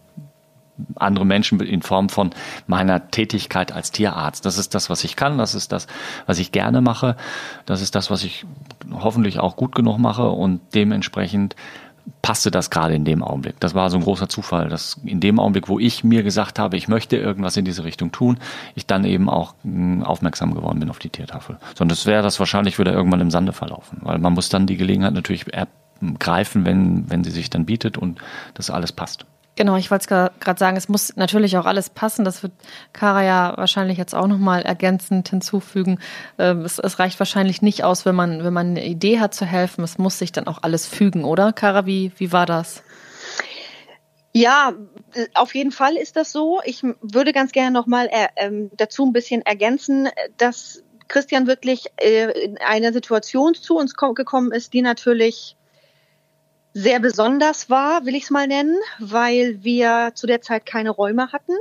[0.95, 2.31] andere Menschen in Form von
[2.67, 4.45] meiner Tätigkeit als Tierarzt.
[4.45, 5.87] Das ist das, was ich kann, das ist das,
[6.25, 7.15] was ich gerne mache,
[7.65, 8.45] das ist das, was ich
[8.91, 11.55] hoffentlich auch gut genug mache und dementsprechend
[12.21, 13.59] passte das gerade in dem Augenblick.
[13.59, 16.77] Das war so ein großer Zufall, dass in dem Augenblick, wo ich mir gesagt habe,
[16.77, 18.37] ich möchte irgendwas in diese Richtung tun,
[18.75, 21.57] ich dann eben auch hm, aufmerksam geworden bin auf die Tiertafel.
[21.75, 25.13] Sonst wäre das wahrscheinlich wieder irgendwann im Sande verlaufen, weil man muss dann die Gelegenheit
[25.13, 28.19] natürlich ergreifen, wenn, wenn sie sich dann bietet und
[28.53, 29.25] das alles passt.
[29.59, 32.23] Genau, ich wollte es gerade sagen, es muss natürlich auch alles passen.
[32.23, 32.53] Das wird
[32.93, 35.99] Kara ja wahrscheinlich jetzt auch nochmal ergänzend hinzufügen.
[36.37, 39.43] Ähm, es, es, reicht wahrscheinlich nicht aus, wenn man, wenn man eine Idee hat zu
[39.45, 39.83] helfen.
[39.83, 41.51] Es muss sich dann auch alles fügen, oder?
[41.51, 42.83] Kara, wie, wie war das?
[44.31, 44.71] Ja,
[45.33, 46.61] auf jeden Fall ist das so.
[46.63, 52.31] Ich würde ganz gerne nochmal äh, ähm, dazu ein bisschen ergänzen, dass Christian wirklich äh,
[52.45, 55.57] in eine Situation zu uns gekommen ist, die natürlich
[56.73, 61.31] sehr besonders war, will ich es mal nennen, weil wir zu der Zeit keine Räume
[61.31, 61.53] hatten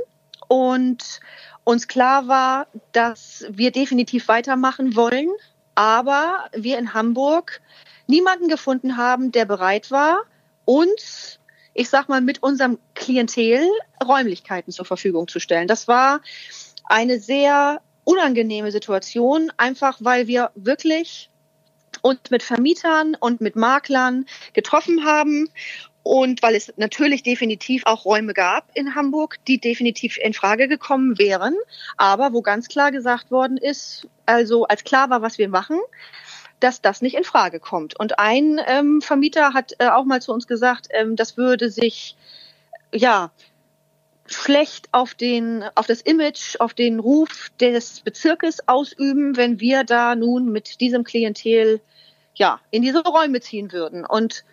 [0.47, 1.19] und
[1.63, 5.29] uns klar war, dass wir definitiv weitermachen wollen,
[5.75, 7.61] aber wir in Hamburg
[8.07, 10.23] niemanden gefunden haben, der bereit war,
[10.65, 11.39] uns,
[11.73, 13.67] ich sag mal, mit unserem Klientel
[14.03, 15.67] Räumlichkeiten zur Verfügung zu stellen.
[15.67, 16.21] Das war
[16.85, 21.28] eine sehr unangenehme Situation, einfach weil wir wirklich
[22.01, 25.49] uns mit Vermietern und mit Maklern getroffen haben
[26.03, 31.19] und weil es natürlich definitiv auch Räume gab in Hamburg, die definitiv in Frage gekommen
[31.19, 31.55] wären,
[31.97, 35.77] aber wo ganz klar gesagt worden ist, also als klar war, was wir machen,
[36.59, 37.99] dass das nicht in Frage kommt.
[37.99, 42.15] Und ein ähm, Vermieter hat äh, auch mal zu uns gesagt, ähm, das würde sich
[42.93, 43.31] ja
[44.29, 50.15] schlecht auf den auf das Image, auf den Ruf des Bezirkes ausüben, wenn wir da
[50.15, 51.81] nun mit diesem Klientel
[52.35, 54.05] ja in diese Räume ziehen würden.
[54.05, 54.43] Und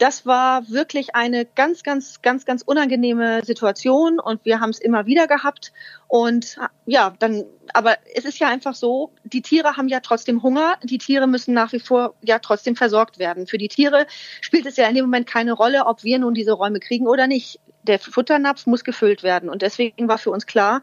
[0.00, 5.04] das war wirklich eine ganz, ganz, ganz, ganz unangenehme Situation und wir haben es immer
[5.04, 5.72] wieder gehabt.
[6.08, 10.76] Und ja, dann, aber es ist ja einfach so, die Tiere haben ja trotzdem Hunger,
[10.82, 13.46] die Tiere müssen nach wie vor ja trotzdem versorgt werden.
[13.46, 14.06] Für die Tiere
[14.40, 17.26] spielt es ja in dem Moment keine Rolle, ob wir nun diese Räume kriegen oder
[17.26, 19.48] nicht der Futternapf muss gefüllt werden.
[19.48, 20.82] Und deswegen war für uns klar,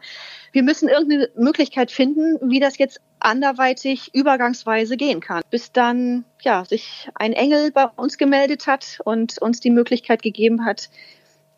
[0.52, 5.42] wir müssen irgendeine Möglichkeit finden, wie das jetzt anderweitig übergangsweise gehen kann.
[5.50, 10.64] Bis dann, ja, sich ein Engel bei uns gemeldet hat und uns die Möglichkeit gegeben
[10.64, 10.88] hat,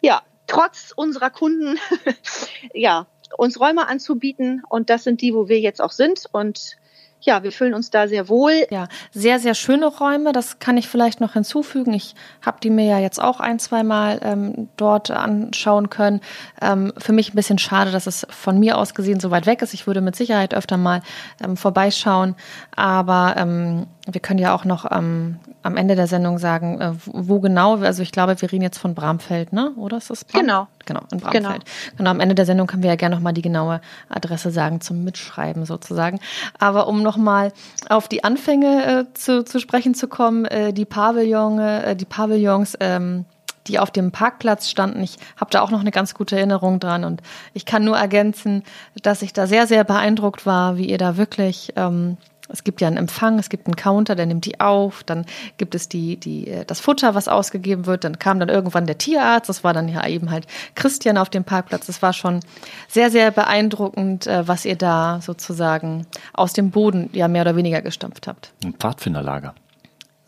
[0.00, 1.78] ja, trotz unserer Kunden,
[2.74, 4.62] ja, uns Räume anzubieten.
[4.68, 6.24] Und das sind die, wo wir jetzt auch sind.
[6.32, 6.76] Und
[7.20, 8.66] ja, wir fühlen uns da sehr wohl.
[8.70, 10.32] Ja, sehr, sehr schöne Räume.
[10.32, 11.92] Das kann ich vielleicht noch hinzufügen.
[11.92, 16.20] Ich habe die mir ja jetzt auch ein, zwei Mal ähm, dort anschauen können.
[16.60, 19.62] Ähm, für mich ein bisschen schade, dass es von mir aus gesehen so weit weg
[19.62, 19.74] ist.
[19.74, 21.02] Ich würde mit Sicherheit öfter mal
[21.44, 22.34] ähm, vorbeischauen.
[22.74, 27.40] Aber ähm, wir können ja auch noch ähm, am Ende der Sendung sagen, äh, wo
[27.40, 27.76] genau.
[27.76, 29.72] Also ich glaube, wir reden jetzt von Bramfeld, ne?
[29.76, 30.40] Oder ist das Bram?
[30.40, 30.68] Genau.
[30.86, 31.44] Genau, in Bramfeld.
[31.44, 31.58] Genau.
[31.96, 32.10] genau.
[32.10, 35.04] Am Ende der Sendung können wir ja gerne noch mal die genaue Adresse sagen zum
[35.04, 36.18] Mitschreiben sozusagen.
[36.58, 37.52] Aber um noch mal
[37.88, 42.76] auf die Anfänge äh, zu, zu sprechen zu kommen, äh, die Pavillon, äh, die Pavillons.
[42.80, 43.24] Ähm,
[43.66, 45.02] die auf dem Parkplatz standen.
[45.02, 48.64] Ich habe da auch noch eine ganz gute Erinnerung dran und ich kann nur ergänzen,
[49.02, 52.16] dass ich da sehr, sehr beeindruckt war, wie ihr da wirklich ähm,
[52.52, 55.74] es gibt ja einen Empfang, es gibt einen Counter, der nimmt die auf, dann gibt
[55.74, 59.48] es die, die, äh, das Futter, was ausgegeben wird, dann kam dann irgendwann der Tierarzt,
[59.48, 61.86] das war dann ja eben halt Christian auf dem Parkplatz.
[61.86, 62.40] Das war schon
[62.88, 67.82] sehr, sehr beeindruckend, äh, was ihr da sozusagen aus dem Boden ja mehr oder weniger
[67.82, 68.52] gestampft habt.
[68.64, 69.54] Ein Pfadfinderlager.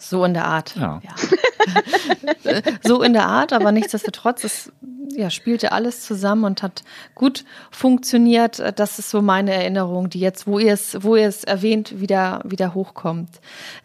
[0.03, 0.75] So in der Art.
[0.77, 1.01] Ja.
[1.03, 2.61] ja.
[2.83, 4.73] so in der Art, aber nichtsdestotrotz, es
[5.15, 6.83] ja, spielte alles zusammen und hat
[7.15, 8.62] gut funktioniert.
[8.77, 12.41] Das ist so meine Erinnerung, die jetzt, wo ihr es, wo ihr es erwähnt, wieder,
[12.45, 13.29] wieder hochkommt.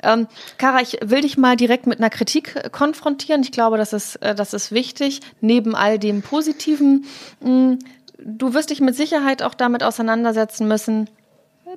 [0.02, 0.28] Ähm,
[0.58, 3.42] Kara, ich will dich mal direkt mit einer Kritik konfrontieren.
[3.42, 5.22] Ich glaube, das ist, äh, das ist wichtig.
[5.42, 7.06] Neben all dem Positiven.
[7.42, 7.80] Hm,
[8.18, 11.10] du wirst dich mit Sicherheit auch damit auseinandersetzen müssen,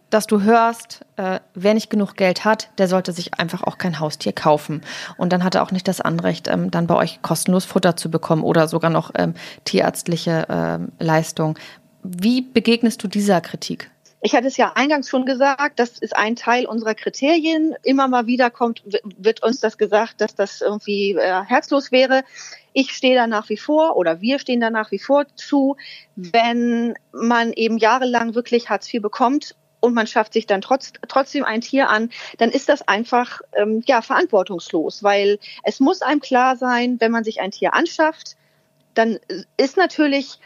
[0.08, 4.00] dass du hörst, äh, wer nicht genug Geld hat, der sollte sich einfach auch kein
[4.00, 4.82] Haustier kaufen.
[5.16, 8.10] Und dann hat er auch nicht das Anrecht, ähm, dann bei euch kostenlos Futter zu
[8.10, 9.34] bekommen oder sogar noch ähm,
[9.64, 11.58] tierärztliche ähm, Leistung.
[12.02, 13.90] Wie begegnest du dieser Kritik?
[14.22, 17.74] Ich hatte es ja eingangs schon gesagt, das ist ein Teil unserer Kriterien.
[17.82, 18.82] Immer mal wieder kommt,
[19.16, 22.22] wird uns das gesagt, dass das irgendwie äh, herzlos wäre.
[22.74, 25.76] Ich stehe da nach wie vor oder wir stehen da nach wie vor zu,
[26.16, 31.44] wenn man eben jahrelang wirklich Hartz IV bekommt und man schafft sich dann trotz, trotzdem
[31.44, 36.56] ein Tier an, dann ist das einfach ähm, ja verantwortungslos, weil es muss einem klar
[36.56, 38.36] sein, wenn man sich ein Tier anschafft,
[38.94, 39.18] dann
[39.56, 40.38] ist natürlich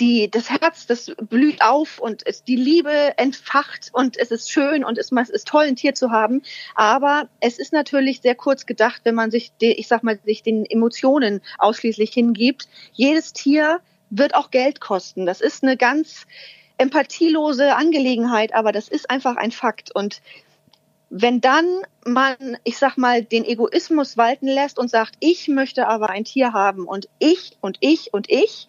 [0.00, 4.84] die, das Herz, das blüht auf und es, die Liebe entfacht und es ist schön
[4.84, 6.42] und es, es ist toll, ein Tier zu haben.
[6.74, 10.64] Aber es ist natürlich sehr kurz gedacht, wenn man sich, ich sag mal, sich den
[10.64, 12.68] Emotionen ausschließlich hingibt.
[12.92, 15.26] Jedes Tier wird auch Geld kosten.
[15.26, 16.26] Das ist eine ganz
[16.78, 19.94] empathielose Angelegenheit, aber das ist einfach ein Fakt.
[19.94, 20.22] Und
[21.10, 21.66] wenn dann
[22.06, 26.52] man, ich sag mal, den Egoismus walten lässt und sagt, ich möchte aber ein Tier
[26.52, 28.68] haben und ich und ich und ich,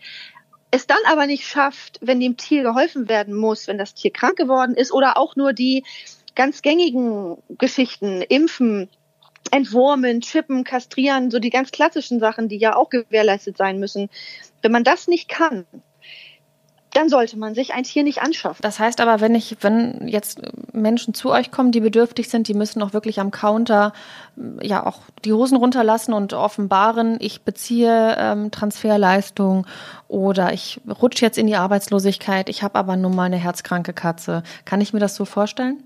[0.72, 4.38] es dann aber nicht schafft, wenn dem Tier geholfen werden muss, wenn das Tier krank
[4.38, 5.84] geworden ist oder auch nur die
[6.36, 8.88] ganz gängigen Geschichten, impfen,
[9.52, 14.10] entwurmen, chippen, kastrieren, so die ganz klassischen Sachen, die ja auch gewährleistet sein müssen.
[14.62, 15.66] Wenn man das nicht kann,
[16.94, 18.62] dann sollte man sich ein Tier nicht anschaffen.
[18.62, 20.42] Das heißt aber, wenn ich, wenn jetzt
[20.74, 23.94] Menschen zu euch kommen, die bedürftig sind, die müssen auch wirklich am Counter
[24.62, 29.68] ja auch die Hosen runterlassen und offenbaren, ich beziehe ähm, Transferleistung
[30.08, 34.44] oder ich rutsche jetzt in die Arbeitslosigkeit, ich habe aber nun mal eine herzkranke Katze.
[34.66, 35.84] Kann ich mir das so vorstellen?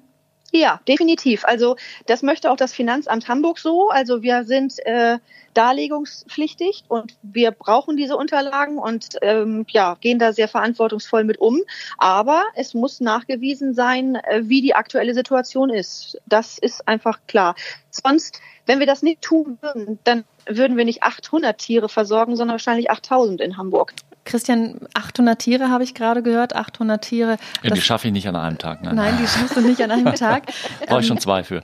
[0.55, 1.45] Ja, definitiv.
[1.45, 3.89] Also das möchte auch das Finanzamt Hamburg so.
[3.89, 5.17] Also wir sind äh,
[5.55, 11.59] darlegungspflichtig und wir brauchen diese Unterlagen und ähm, ja gehen da sehr verantwortungsvoll mit um.
[11.97, 16.21] Aber es muss nachgewiesen sein, äh, wie die aktuelle Situation ist.
[16.27, 17.55] Das ist einfach klar.
[17.89, 22.53] Sonst, wenn wir das nicht tun würden, dann würden wir nicht 800 Tiere versorgen, sondern
[22.53, 23.93] wahrscheinlich 8000 in Hamburg.
[24.25, 27.37] Christian, 800 Tiere habe ich gerade gehört, 800 Tiere.
[27.61, 28.83] Ja, die schaffe ich nicht an einem Tag.
[28.83, 30.43] Nein, nein die schaffst du nicht an einem Tag.
[30.87, 31.61] Brauche ich schon zwei für.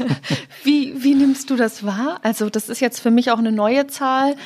[0.64, 2.18] wie, wie nimmst du das wahr?
[2.22, 4.36] Also das ist jetzt für mich auch eine neue Zahl.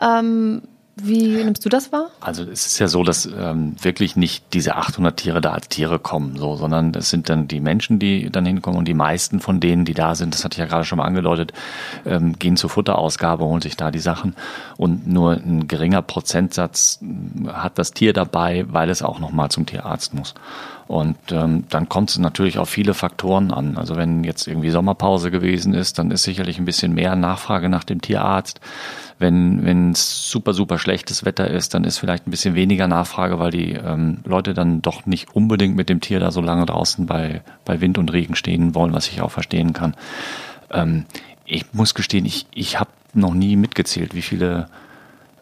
[0.00, 0.62] Ähm,
[0.96, 2.10] Wie nimmst du das wahr?
[2.20, 5.98] Also es ist ja so, dass ähm, wirklich nicht diese 800 Tiere da als Tiere
[5.98, 9.58] kommen, so, sondern es sind dann die Menschen, die dann hinkommen und die meisten von
[9.58, 11.54] denen, die da sind, das hatte ich ja gerade schon mal angedeutet,
[12.04, 14.34] ähm, gehen zur Futterausgabe, holen sich da die Sachen
[14.76, 19.64] und nur ein geringer Prozentsatz äh, hat das Tier dabei, weil es auch nochmal zum
[19.64, 20.34] Tierarzt muss.
[20.88, 23.76] Und ähm, dann kommt es natürlich auf viele Faktoren an.
[23.76, 27.84] Also wenn jetzt irgendwie Sommerpause gewesen ist, dann ist sicherlich ein bisschen mehr Nachfrage nach
[27.84, 28.60] dem Tierarzt.
[29.18, 33.52] Wenn es super, super schlechtes Wetter ist, dann ist vielleicht ein bisschen weniger Nachfrage, weil
[33.52, 37.42] die ähm, Leute dann doch nicht unbedingt mit dem Tier da so lange draußen bei,
[37.64, 39.94] bei Wind und Regen stehen wollen, was ich auch verstehen kann.
[40.72, 41.04] Ähm,
[41.44, 44.66] ich muss gestehen, ich, ich habe noch nie mitgezählt, wie viele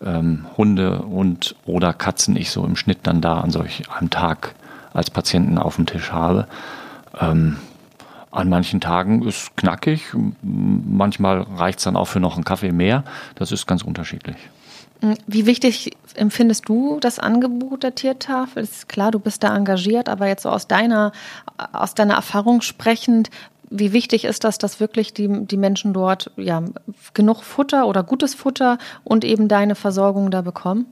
[0.05, 4.55] ähm, Hunde und oder Katzen ich so im Schnitt dann da an solch einem Tag
[4.93, 6.47] als Patienten auf dem Tisch habe.
[7.21, 7.57] Ähm,
[8.31, 13.03] an manchen Tagen ist knackig, manchmal reicht es dann auch für noch einen Kaffee mehr.
[13.35, 14.37] Das ist ganz unterschiedlich.
[15.27, 18.63] Wie wichtig empfindest du das Angebot der Tiertafel?
[18.63, 21.13] Es ist klar, du bist da engagiert, aber jetzt so aus deiner,
[21.73, 23.31] aus deiner Erfahrung sprechend,
[23.71, 26.63] wie wichtig ist das, dass wirklich die, die Menschen dort ja,
[27.15, 30.87] genug Futter oder gutes Futter und eben deine Versorgung da bekommen?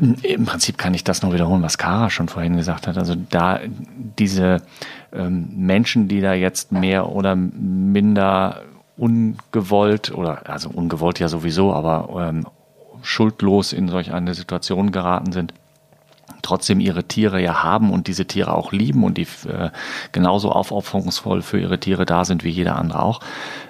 [0.00, 2.96] Im Prinzip kann ich das nur wiederholen, was Kara schon vorhin gesagt hat.
[2.96, 3.60] Also da
[4.18, 4.62] diese
[5.12, 8.62] ähm, Menschen, die da jetzt mehr oder minder
[8.96, 12.46] ungewollt oder also ungewollt ja sowieso, aber ähm,
[13.02, 15.52] schuldlos in solch eine Situation geraten sind,
[16.42, 19.70] trotzdem ihre Tiere ja haben und diese Tiere auch lieben und die äh,
[20.12, 23.20] genauso aufopferungsvoll für ihre Tiere da sind wie jeder andere auch,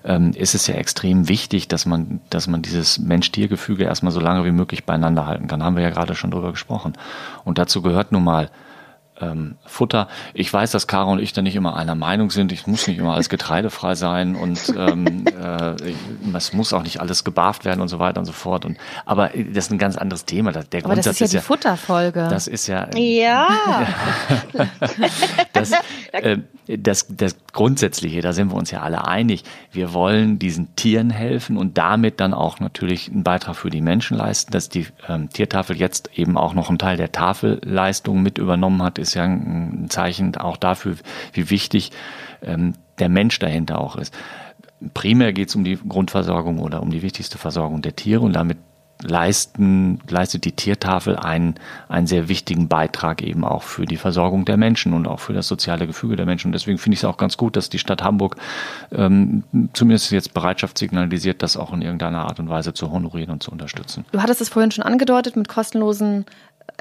[0.04, 4.44] ähm, ist es ja extrem wichtig, dass man, dass man dieses Mensch-Tier-Gefüge erstmal so lange
[4.44, 5.62] wie möglich beieinander halten kann.
[5.62, 6.94] Haben wir ja gerade schon drüber gesprochen.
[7.44, 8.50] Und dazu gehört nun mal
[9.20, 10.08] ähm, Futter.
[10.34, 12.52] Ich weiß, dass Caro und ich da nicht immer einer Meinung sind.
[12.52, 15.74] Ich muss nicht immer alles getreidefrei sein und ähm, äh,
[16.34, 18.64] es muss auch nicht alles gebarft werden und so weiter und so fort.
[18.64, 20.52] Und, aber das ist ein ganz anderes Thema.
[20.52, 22.26] Der aber Grundsatz das ist ja die ja, Futterfolge.
[22.28, 22.88] Das ist ja.
[22.96, 23.86] Ja.
[25.52, 25.72] das,
[26.12, 29.44] äh, das, das Grundsätzliche, da sind wir uns ja alle einig.
[29.70, 34.16] Wir wollen diesen Tieren helfen und damit dann auch natürlich einen Beitrag für die Menschen
[34.16, 34.52] leisten.
[34.52, 38.98] Dass die ähm, Tiertafel jetzt eben auch noch einen Teil der Tafelleistung mit übernommen hat,
[38.98, 40.96] ist ja ein Zeichen auch dafür,
[41.32, 41.90] wie wichtig
[42.42, 44.14] ähm, der Mensch dahinter auch ist.
[44.94, 48.58] Primär geht es um die Grundversorgung oder um die wichtigste Versorgung der Tiere und damit
[49.02, 51.54] leisten, leistet die Tiertafel einen,
[51.88, 55.48] einen sehr wichtigen Beitrag eben auch für die Versorgung der Menschen und auch für das
[55.48, 56.48] soziale Gefüge der Menschen.
[56.48, 58.36] Und deswegen finde ich es auch ganz gut, dass die Stadt Hamburg
[58.92, 63.42] ähm, zumindest jetzt Bereitschaft signalisiert, das auch in irgendeiner Art und Weise zu honorieren und
[63.42, 64.04] zu unterstützen.
[64.12, 66.26] Du hattest es vorhin schon angedeutet mit kostenlosen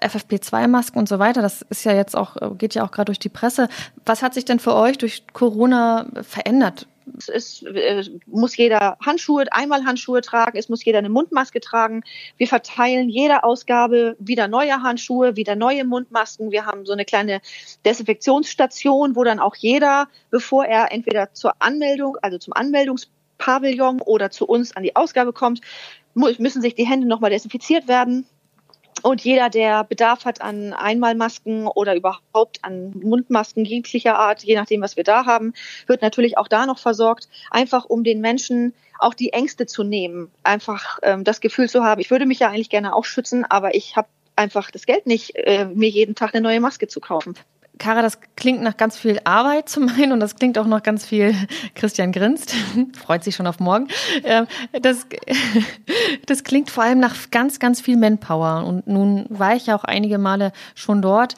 [0.01, 1.41] FFP2-Masken und so weiter.
[1.41, 3.69] Das ist ja jetzt auch, geht ja auch gerade durch die Presse.
[4.05, 6.87] Was hat sich denn für euch durch Corona verändert?
[7.27, 12.03] Es äh, muss jeder Handschuhe, einmal Handschuhe tragen, es muss jeder eine Mundmaske tragen.
[12.37, 16.51] Wir verteilen jede Ausgabe wieder neue Handschuhe, wieder neue Mundmasken.
[16.51, 17.41] Wir haben so eine kleine
[17.85, 24.45] Desinfektionsstation, wo dann auch jeder, bevor er entweder zur Anmeldung, also zum Anmeldungspavillon oder zu
[24.45, 25.61] uns an die Ausgabe kommt,
[26.13, 28.25] müssen sich die Hände nochmal desinfiziert werden.
[29.03, 34.81] Und jeder, der Bedarf hat an Einmalmasken oder überhaupt an Mundmasken jeglicher Art, je nachdem,
[34.81, 35.53] was wir da haben,
[35.87, 40.31] wird natürlich auch da noch versorgt, einfach um den Menschen auch die Ängste zu nehmen,
[40.43, 43.73] einfach ähm, das Gefühl zu haben, ich würde mich ja eigentlich gerne auch schützen, aber
[43.73, 47.35] ich habe einfach das Geld nicht, äh, mir jeden Tag eine neue Maske zu kaufen.
[47.81, 51.03] Kara, das klingt nach ganz viel Arbeit zum einen und das klingt auch noch ganz
[51.03, 51.33] viel,
[51.75, 52.53] Christian grinst,
[52.95, 53.87] freut sich schon auf morgen.
[54.23, 54.45] Ähm,
[54.81, 55.07] das,
[56.27, 59.83] das klingt vor allem nach ganz, ganz viel Manpower und nun war ich ja auch
[59.83, 61.35] einige Male schon dort.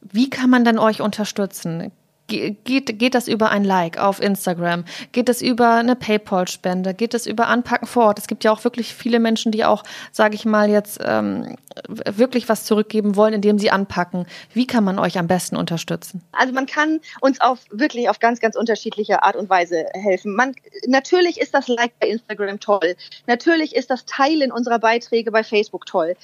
[0.00, 1.92] Wie kann man dann euch unterstützen?
[2.28, 4.84] Geht, geht das über ein Like auf Instagram?
[5.12, 6.92] Geht das über eine PayPal-Spende?
[6.92, 8.18] Geht das über Anpacken vor Ort?
[8.18, 11.56] Es gibt ja auch wirklich viele Menschen, die auch, sage ich mal, jetzt ähm,
[11.88, 14.26] wirklich was zurückgeben wollen, indem sie anpacken.
[14.52, 16.20] Wie kann man euch am besten unterstützen?
[16.32, 20.34] Also man kann uns auf wirklich auf ganz, ganz unterschiedliche Art und Weise helfen.
[20.34, 20.54] Man,
[20.88, 22.96] natürlich ist das Like bei Instagram toll.
[23.28, 26.16] Natürlich ist das Teilen unserer Beiträge bei Facebook toll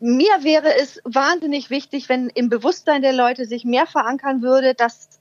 [0.00, 5.19] mir wäre es wahnsinnig wichtig, wenn im Bewusstsein der Leute sich mehr verankern würde, dass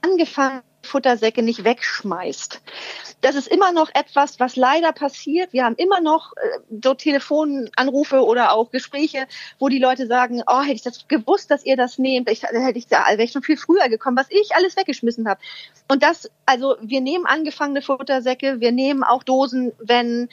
[0.00, 2.62] angefangene Futtersäcke nicht wegschmeißt.
[3.20, 5.52] Das ist immer noch etwas, was leider passiert.
[5.52, 9.26] Wir haben immer noch äh, so Telefonanrufe oder auch Gespräche,
[9.58, 12.78] wo die Leute sagen, oh, hätte ich das gewusst, dass ihr das nehmt, ich, hätte
[12.78, 15.40] ich da, wäre ich schon viel früher gekommen, was ich alles weggeschmissen habe.
[15.88, 20.28] Und das, also wir nehmen angefangene Futtersäcke, wir nehmen auch Dosen, wenn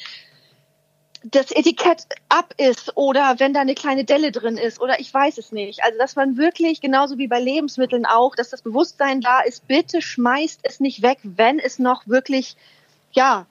[1.24, 5.38] das Etikett ab ist oder wenn da eine kleine Delle drin ist oder ich weiß
[5.38, 5.84] es nicht.
[5.84, 10.02] Also dass man wirklich, genauso wie bei Lebensmitteln auch, dass das Bewusstsein da ist, bitte
[10.02, 12.56] schmeißt es nicht weg, wenn es noch wirklich,
[13.14, 13.46] ja,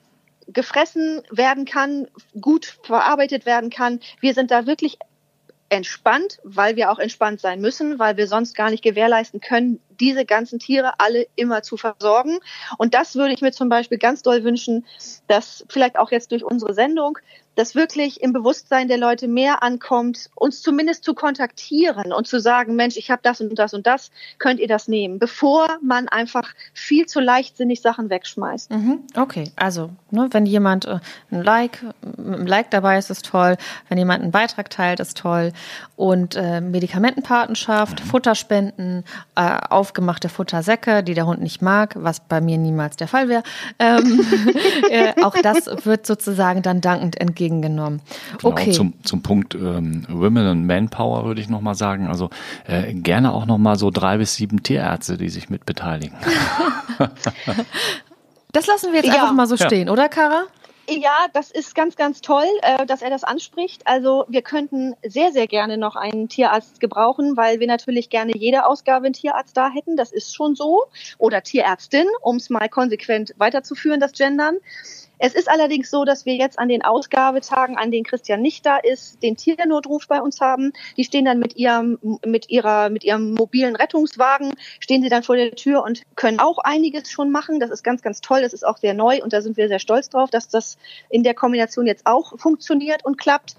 [0.47, 2.07] gefressen werden kann,
[2.39, 4.01] gut verarbeitet werden kann.
[4.19, 4.97] Wir sind da wirklich
[5.69, 10.23] entspannt, weil wir auch entspannt sein müssen, weil wir sonst gar nicht gewährleisten können, diese
[10.23, 12.39] ganzen Tiere alle immer zu versorgen.
[12.77, 14.85] Und das würde ich mir zum Beispiel ganz doll wünschen,
[15.27, 17.17] dass vielleicht auch jetzt durch unsere Sendung
[17.55, 22.75] dass wirklich im Bewusstsein der Leute mehr ankommt, uns zumindest zu kontaktieren und zu sagen,
[22.75, 26.53] Mensch, ich habe das und das und das, könnt ihr das nehmen, bevor man einfach
[26.73, 28.71] viel zu leichtsinnig Sachen wegschmeißt.
[28.71, 30.99] Mhm, okay, also ne, wenn jemand äh,
[31.31, 31.83] ein Like,
[32.17, 33.57] ein Like dabei ist, ist toll.
[33.89, 35.53] Wenn jemand einen Beitrag teilt, ist toll.
[35.95, 38.07] Und äh, Medikamentenpatenschaft, mhm.
[38.07, 39.03] Futterspenden,
[39.35, 43.43] äh, aufgemachte Futtersäcke, die der Hund nicht mag, was bei mir niemals der Fall wäre.
[43.79, 44.25] Ähm,
[44.89, 48.01] äh, auch das wird sozusagen dann dankend entgegen entgegengenommen.
[48.39, 48.71] Genau, okay.
[48.71, 52.07] Zum, zum Punkt ähm, Women and Manpower würde ich nochmal sagen.
[52.07, 52.29] Also
[52.67, 56.17] äh, gerne auch nochmal so drei bis sieben Tierärzte, die sich mit beteiligen.
[58.51, 59.13] das lassen wir jetzt ja.
[59.13, 59.93] einfach mal so stehen, ja.
[59.93, 60.43] oder Kara?
[60.89, 63.87] Ja, das ist ganz, ganz toll, äh, dass er das anspricht.
[63.87, 68.65] Also wir könnten sehr, sehr gerne noch einen Tierarzt gebrauchen, weil wir natürlich gerne jede
[68.65, 69.95] Ausgabe einen Tierarzt da hätten.
[69.95, 70.83] Das ist schon so.
[71.17, 74.57] Oder Tierärztin, um es mal konsequent weiterzuführen, das Gendern.
[75.25, 78.75] Es ist allerdings so, dass wir jetzt an den Ausgabetagen, an denen Christian nicht da
[78.75, 80.73] ist, den Tiernotruf bei uns haben.
[80.97, 85.37] Die stehen dann mit ihrem, mit ihrer, mit ihrem mobilen Rettungswagen, stehen sie dann vor
[85.37, 87.61] der Tür und können auch einiges schon machen.
[87.61, 88.41] Das ist ganz, ganz toll.
[88.41, 90.77] Das ist auch sehr neu und da sind wir sehr stolz drauf, dass das
[91.09, 93.55] in der Kombination jetzt auch funktioniert und klappt.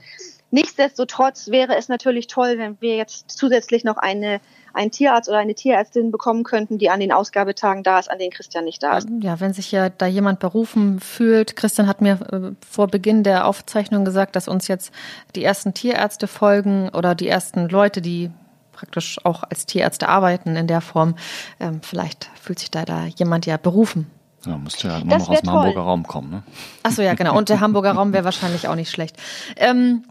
[0.54, 4.40] Nichtsdestotrotz wäre es natürlich toll, wenn wir jetzt zusätzlich noch eine
[4.72, 8.32] einen Tierarzt oder eine Tierärztin bekommen könnten, die an den Ausgabetagen da ist, an denen
[8.32, 9.08] Christian nicht da ist.
[9.20, 11.56] Ja, wenn sich ja da jemand berufen fühlt.
[11.56, 14.92] Christian hat mir äh, vor Beginn der Aufzeichnung gesagt, dass uns jetzt
[15.34, 18.30] die ersten Tierärzte folgen oder die ersten Leute, die
[18.72, 21.16] praktisch auch als Tierärzte arbeiten in der Form.
[21.58, 24.08] Ähm, vielleicht fühlt sich da, da jemand ja berufen.
[24.46, 25.54] Ja, müsste ja nur noch aus dem toll.
[25.54, 26.30] Hamburger Raum kommen.
[26.30, 26.42] Ne?
[26.82, 27.36] Achso, ja, genau.
[27.36, 29.16] Und der Hamburger Raum wäre wahrscheinlich auch nicht schlecht.
[29.56, 30.04] Ähm,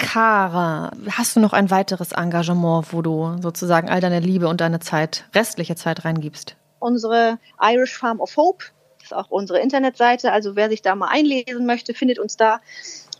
[0.00, 4.80] Kara, hast du noch ein weiteres Engagement, wo du sozusagen all deine Liebe und deine
[4.80, 6.56] Zeit, restliche Zeit reingibst?
[6.78, 8.64] Unsere Irish Farm of Hope,
[8.98, 10.32] das ist auch unsere Internetseite.
[10.32, 12.60] Also wer sich da mal einlesen möchte, findet uns da.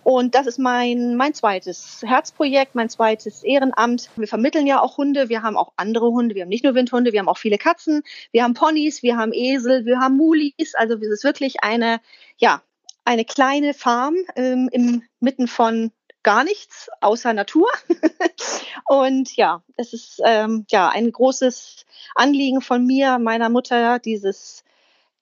[0.03, 4.09] Und das ist mein, mein zweites Herzprojekt, mein zweites Ehrenamt.
[4.16, 5.28] Wir vermitteln ja auch Hunde.
[5.28, 6.35] Wir haben auch andere Hunde.
[6.35, 8.03] Wir haben nicht nur Windhunde, wir haben auch viele Katzen.
[8.33, 10.74] Wir haben Ponys, wir haben Esel, wir haben Mulis.
[10.74, 12.01] Also es ist wirklich eine,
[12.39, 12.62] ja,
[13.05, 15.03] eine kleine Farm ähm, im
[15.47, 17.68] von gar nichts außer Natur.
[18.88, 24.64] und ja, es ist ähm, ja ein großes Anliegen von mir, meiner Mutter, dieses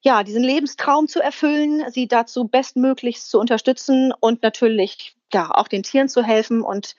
[0.01, 5.83] ja, diesen Lebenstraum zu erfüllen, sie dazu bestmöglichst zu unterstützen und natürlich ja auch den
[5.83, 6.95] Tieren zu helfen und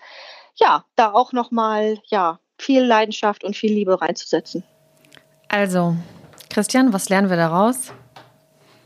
[0.56, 4.64] ja, da auch nochmal ja viel Leidenschaft und viel Liebe reinzusetzen.
[5.48, 5.96] Also,
[6.50, 7.94] Christian, was lernen wir daraus?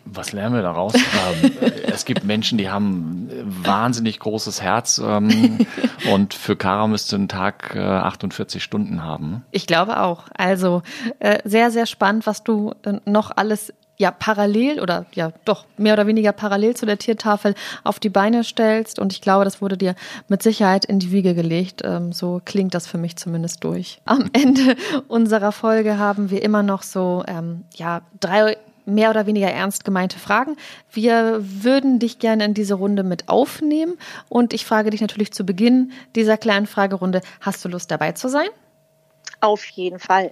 [0.05, 0.93] Was lernen wir daraus?
[1.43, 1.51] ähm,
[1.85, 5.65] es gibt Menschen, die haben wahnsinnig großes Herz ähm,
[6.11, 9.45] und für Kara müsste ein Tag äh, 48 Stunden haben.
[9.51, 10.23] Ich glaube auch.
[10.37, 10.81] Also
[11.19, 15.93] äh, sehr, sehr spannend, was du äh, noch alles ja parallel oder ja doch mehr
[15.93, 18.99] oder weniger parallel zu der Tiertafel auf die Beine stellst.
[18.99, 19.95] Und ich glaube, das wurde dir
[20.27, 21.81] mit Sicherheit in die Wiege gelegt.
[21.83, 24.01] Ähm, so klingt das für mich zumindest durch.
[24.05, 24.75] Am Ende
[25.07, 30.19] unserer Folge haben wir immer noch so ähm, ja drei mehr oder weniger ernst gemeinte
[30.19, 30.57] Fragen.
[30.91, 33.93] Wir würden dich gerne in diese Runde mit aufnehmen
[34.29, 38.29] und ich frage dich natürlich zu Beginn dieser kleinen Fragerunde, hast du Lust dabei zu
[38.29, 38.47] sein?
[39.41, 40.31] Auf jeden Fall.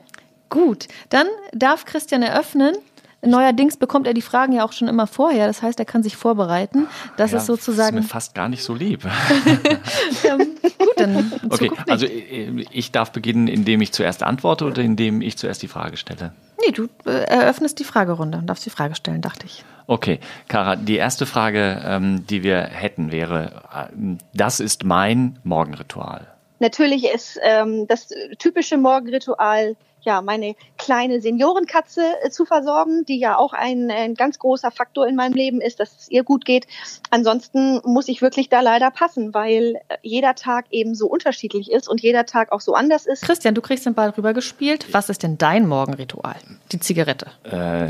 [0.50, 2.76] Gut, dann darf Christian eröffnen.
[3.24, 6.18] Neuerdings bekommt er die Fragen ja auch schon immer vorher, das heißt, er kann sich
[6.18, 6.88] vorbereiten.
[7.18, 7.96] Das ja, ist sozusagen.
[7.96, 9.04] Das ist mir fast gar nicht so lieb.
[10.24, 10.50] ja, gut,
[10.98, 11.32] dann.
[11.50, 15.68] Okay, also äh, ich darf beginnen, indem ich zuerst antworte oder indem ich zuerst die
[15.68, 16.34] Frage stelle?
[16.66, 19.64] Nee, du äh, eröffnest die Fragerunde und darfst die Frage stellen, dachte ich.
[19.88, 26.28] Okay, Kara, die erste Frage, ähm, die wir hätten, wäre, äh, das ist mein Morgenritual.
[26.60, 33.38] Natürlich ist ähm, das typische Morgenritual ja, meine kleine Seniorenkatze äh, zu versorgen, die ja
[33.38, 36.68] auch ein, ein ganz großer Faktor in meinem Leben ist, dass es ihr gut geht.
[37.10, 41.88] Ansonsten muss ich wirklich da leider passen, weil äh, jeder Tag eben so unterschiedlich ist
[41.88, 43.24] und jeder Tag auch so anders ist.
[43.24, 44.94] Christian, du kriegst den Ball rübergespielt.
[44.94, 46.36] Was ist denn dein Morgenritual?
[46.72, 47.28] Die Zigarette.
[47.44, 47.88] Äh,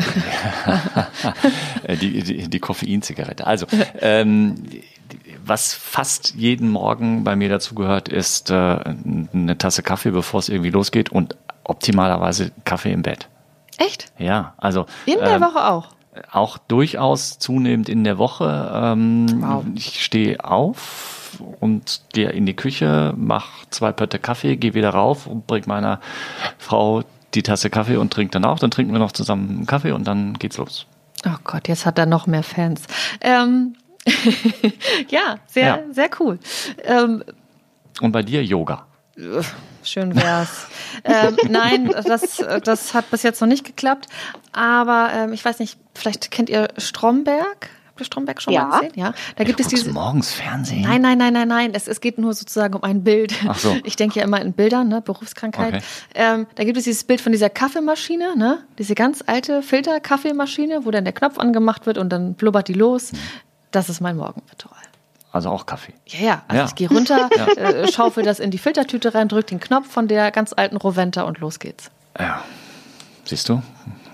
[1.95, 3.47] die, die, die Koffeinzigarette.
[3.47, 3.67] Also,
[3.99, 4.55] ähm,
[5.43, 10.49] was fast jeden Morgen bei mir dazu gehört, ist äh, eine Tasse Kaffee, bevor es
[10.49, 13.27] irgendwie losgeht und optimalerweise Kaffee im Bett.
[13.77, 14.11] Echt?
[14.17, 14.85] Ja, also.
[15.05, 15.89] In der ähm, Woche auch?
[16.31, 18.71] Auch durchaus zunehmend in der Woche.
[18.73, 19.63] Ähm, wow.
[19.75, 25.27] Ich stehe auf und gehe in die Küche, mache zwei Pötte Kaffee, gehe wieder rauf
[25.27, 25.99] und bringe meiner
[26.57, 27.03] Frau
[27.33, 28.59] die Tasse Kaffee und trinke dann auch.
[28.59, 30.85] Dann trinken wir noch zusammen Kaffee und dann geht's los.
[31.25, 32.83] Oh Gott, jetzt hat er noch mehr Fans.
[33.21, 33.75] Ähm,
[35.09, 35.79] ja, sehr, ja.
[35.91, 36.39] sehr cool.
[36.83, 37.23] Ähm,
[38.01, 38.85] Und bei dir Yoga?
[39.83, 40.67] Schön wär's.
[41.03, 44.07] ähm, nein, das, das hat bis jetzt noch nicht geklappt.
[44.51, 47.69] Aber ähm, ich weiß nicht, vielleicht kennt ihr Stromberg?
[47.87, 48.65] Habt ihr Stromberg schon ja.
[48.65, 48.93] mal gesehen?
[48.95, 49.13] Ja.
[49.35, 49.91] Da gibt du es diese.
[49.91, 50.81] morgens Fernsehen?
[50.81, 51.71] Nein, nein, nein, nein, nein.
[51.73, 53.33] Es, es geht nur sozusagen um ein Bild.
[53.47, 53.77] Ach so.
[53.83, 55.01] Ich denke ja immer in Bildern, ne?
[55.01, 55.75] Berufskrankheit.
[55.75, 55.83] Okay.
[56.15, 58.59] Ähm, da gibt es dieses Bild von dieser Kaffeemaschine, ne?
[58.77, 63.11] Diese ganz alte Filter-Kaffeemaschine, wo dann der Knopf angemacht wird und dann blubbert die los.
[63.11, 63.19] Hm.
[63.71, 64.77] Das ist mein Morgenritual.
[65.31, 65.93] Also auch Kaffee.
[66.07, 66.43] Ja, ja.
[66.47, 66.67] Also ja.
[66.67, 67.47] ich gehe runter, ja.
[67.47, 71.23] äh, schaufel das in die Filtertüte rein, drück den Knopf von der ganz alten Roventa
[71.23, 71.89] und los geht's.
[72.19, 72.43] Ja.
[73.23, 73.61] Siehst du,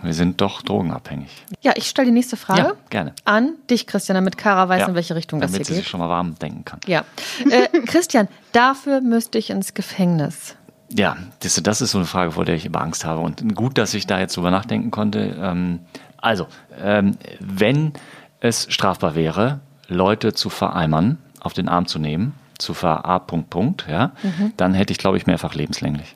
[0.03, 1.29] wir sind doch drogenabhängig.
[1.61, 2.61] Ja, ich stelle die nächste Frage.
[2.61, 3.13] Ja, gerne.
[3.25, 5.67] An dich, Christian, damit Kara weiß, ja, in welche Richtung das hier geht.
[5.67, 6.79] Damit sie sich schon mal warm denken kann.
[6.85, 7.03] Ja.
[7.49, 10.55] Äh, Christian, dafür müsste ich ins Gefängnis.
[10.93, 13.21] Ja, das, das, ist so eine Frage, vor der ich immer Angst habe.
[13.21, 15.35] Und gut, dass ich da jetzt drüber nachdenken konnte.
[15.41, 15.79] Ähm,
[16.17, 16.47] also,
[16.81, 17.93] ähm, wenn
[18.39, 23.19] es strafbar wäre, Leute zu vereimern, auf den Arm zu nehmen, zu ver A.
[23.19, 24.53] Punkt, Punkt, ja, mhm.
[24.57, 26.15] dann hätte ich, glaube ich, mehrfach lebenslänglich.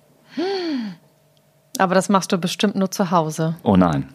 [1.78, 3.56] Aber das machst du bestimmt nur zu Hause.
[3.64, 4.08] Oh nein.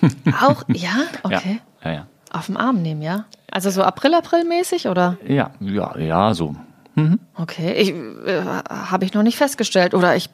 [0.40, 0.62] Auch?
[0.68, 0.94] Ja?
[1.22, 1.60] Okay.
[1.82, 2.06] Ja, ja, ja.
[2.30, 3.24] Auf dem Arm nehmen, ja?
[3.50, 5.18] Also so April-April-mäßig, oder?
[5.26, 6.54] Ja, ja, ja, so.
[6.94, 7.18] Mhm.
[7.34, 9.94] Okay, ich, äh, habe ich noch nicht festgestellt.
[9.94, 10.30] Oder ich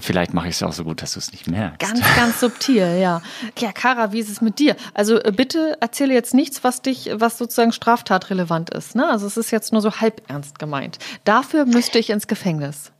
[0.00, 1.80] Vielleicht mache ich es auch so gut, dass du es nicht merkst.
[1.80, 3.22] Ganz, ganz subtil, ja.
[3.58, 4.76] Ja, Kara, wie ist es mit dir?
[4.94, 8.94] Also äh, bitte erzähle jetzt nichts, was dich, was sozusagen straftatrelevant ist.
[8.94, 9.08] Ne?
[9.08, 10.98] Also es ist jetzt nur so halb ernst gemeint.
[11.24, 12.92] Dafür müsste ich ins Gefängnis.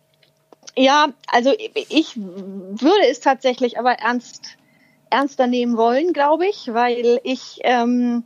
[0.77, 1.53] Ja, also
[1.89, 4.57] ich würde es tatsächlich aber ernst,
[5.11, 8.25] ernster nehmen wollen, glaube ich, weil ich ähm,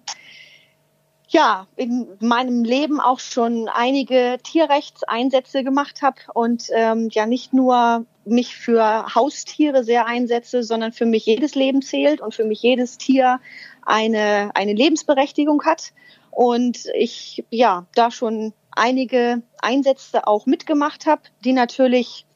[1.32, 8.06] ja in meinem Leben auch schon einige Tierrechtseinsätze gemacht habe und ähm, ja nicht nur
[8.24, 12.98] mich für Haustiere sehr einsetze, sondern für mich jedes Leben zählt und für mich jedes
[12.98, 13.40] Tier
[13.84, 15.92] eine, eine Lebensberechtigung hat.
[16.30, 22.26] Und ich ja da schon einige Einsätze auch mitgemacht habe, die natürlich,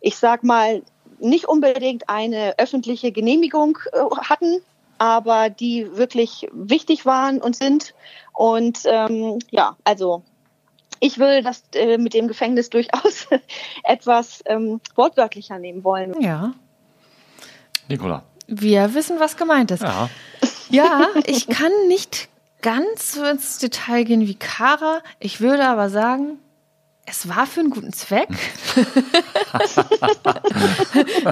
[0.00, 0.82] ich sag mal,
[1.20, 4.60] nicht unbedingt eine öffentliche Genehmigung äh, hatten,
[4.98, 7.94] aber die wirklich wichtig waren und sind.
[8.40, 10.22] Und ähm, ja, also
[10.98, 13.26] ich würde das äh, mit dem Gefängnis durchaus
[13.84, 16.18] etwas ähm, wortwörtlicher nehmen wollen.
[16.22, 16.54] Ja.
[17.86, 18.22] Nicola.
[18.46, 19.82] Wir wissen, was gemeint ist.
[19.82, 20.08] Ja.
[20.70, 22.30] Ja, ich kann nicht
[22.62, 25.02] ganz so ins Detail gehen wie Kara.
[25.18, 26.38] Ich würde aber sagen,
[27.10, 28.28] es war für einen guten Zweck.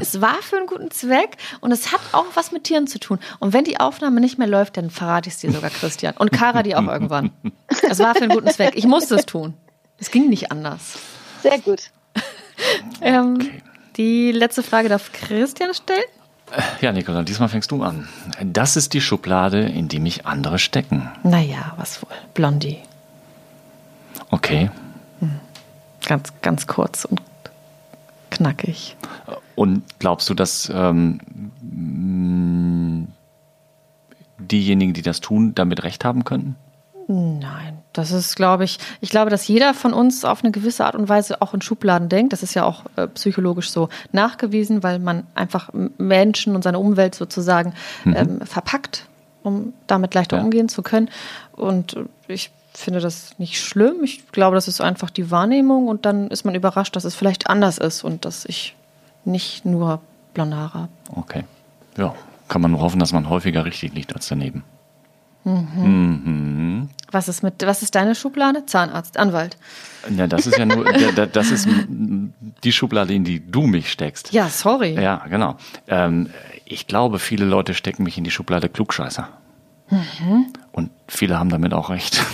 [0.01, 3.21] es war für einen guten Zweck und es hat auch was mit Tieren zu tun.
[3.39, 6.15] Und wenn die Aufnahme nicht mehr läuft, dann verrate ich es dir sogar, Christian.
[6.19, 7.31] Und Kara die auch irgendwann.
[7.89, 8.73] Es war für einen guten Zweck.
[8.75, 9.55] Ich musste es tun.
[9.99, 10.99] Es ging nicht anders.
[11.43, 11.91] Sehr gut.
[13.01, 13.63] ähm, okay.
[13.97, 16.03] Die letzte Frage darf Christian stellen.
[16.51, 18.09] Äh, ja, Nicola, diesmal fängst du an.
[18.45, 21.11] Das ist die Schublade, in die mich andere stecken.
[21.23, 22.11] Naja, was wohl.
[22.35, 22.79] Blondie.
[24.31, 24.71] Okay.
[26.07, 27.21] Ganz, ganz kurz und
[28.31, 28.97] knackig.
[29.55, 31.21] Und glaubst du, dass ähm,
[34.39, 36.57] diejenigen, die das tun, damit recht haben könnten?
[37.11, 40.95] Nein, das ist, glaube ich, ich glaube, dass jeder von uns auf eine gewisse Art
[40.95, 42.35] und Weise auch in Schubladen denkt.
[42.35, 47.15] Das ist ja auch äh, psychologisch so nachgewiesen, weil man einfach Menschen und seine Umwelt
[47.15, 47.73] sozusagen
[48.05, 48.15] mhm.
[48.15, 49.07] ähm, verpackt,
[49.43, 50.43] um damit leichter ja.
[50.43, 51.09] umgehen zu können.
[51.53, 51.97] Und
[52.27, 54.05] ich finde das nicht schlimm.
[54.05, 57.49] Ich glaube, das ist einfach die Wahrnehmung und dann ist man überrascht, dass es vielleicht
[57.49, 58.77] anders ist und dass ich
[59.25, 60.01] nicht nur
[60.35, 60.93] blonde Haare habe.
[61.15, 61.45] Okay.
[61.97, 62.15] Ja,
[62.49, 64.65] kann man nur hoffen, dass man häufiger richtig liegt als daneben.
[65.45, 65.69] Mhm.
[65.83, 66.89] Mhm.
[67.11, 68.67] Was ist mit, was ist deine Schublade?
[68.67, 69.57] Zahnarzt, Anwalt.
[70.15, 70.85] Ja, das ist ja nur,
[71.33, 71.67] das ist
[72.65, 74.33] die Schublade, in die du mich steckst.
[74.33, 74.95] Ja, sorry.
[74.95, 75.57] Ja, genau.
[75.87, 76.31] Ähm,
[76.65, 79.29] ich glaube, viele Leute stecken mich in die Schublade Klugscheißer.
[79.91, 80.53] Mhm.
[80.73, 82.23] Und viele haben damit auch recht.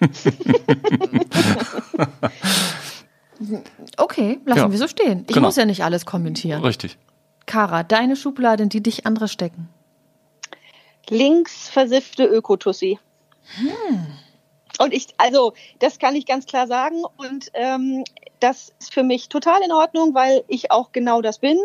[3.96, 4.70] okay, lassen ja.
[4.70, 5.24] wir so stehen.
[5.28, 5.48] Ich genau.
[5.48, 6.62] muss ja nicht alles kommentieren.
[6.62, 6.98] Richtig.
[7.46, 9.68] Kara, deine Schublade, in die dich andere stecken.
[11.08, 12.98] Links versiffte Ökotussi.
[13.56, 14.06] Hm.
[14.78, 17.04] Und ich, also, das kann ich ganz klar sagen.
[17.16, 18.04] Und ähm,
[18.40, 21.58] das ist für mich total in Ordnung, weil ich auch genau das bin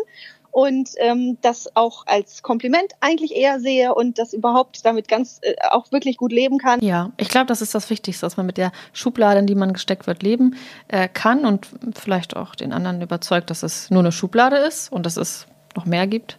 [0.50, 5.54] und ähm, das auch als Kompliment eigentlich eher sehe und das überhaupt damit ganz äh,
[5.70, 6.80] auch wirklich gut leben kann.
[6.80, 9.72] Ja, ich glaube, das ist das Wichtigste, dass man mit der Schublade, in die man
[9.72, 10.56] gesteckt wird, leben
[10.88, 15.06] äh, kann und vielleicht auch den anderen überzeugt, dass es nur eine Schublade ist und
[15.06, 15.46] dass es
[15.76, 16.38] noch mehr gibt.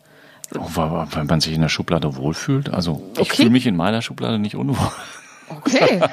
[0.53, 2.69] Oh, weil man sich in der Schublade wohlfühlt.
[2.69, 3.35] Also ich okay.
[3.37, 4.91] fühle mich in meiner Schublade nicht unwohl.
[5.49, 6.01] Okay.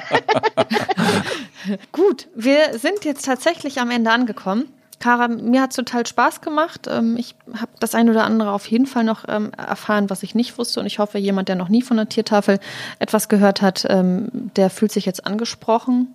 [1.91, 4.69] Gut, wir sind jetzt tatsächlich am Ende angekommen.
[4.99, 6.87] Kara, mir hat es total Spaß gemacht.
[6.89, 10.35] Ähm, ich habe das eine oder andere auf jeden Fall noch ähm, erfahren, was ich
[10.35, 10.81] nicht wusste.
[10.81, 12.59] Und ich hoffe, jemand, der noch nie von der Tiertafel
[12.99, 16.13] etwas gehört hat, ähm, der fühlt sich jetzt angesprochen,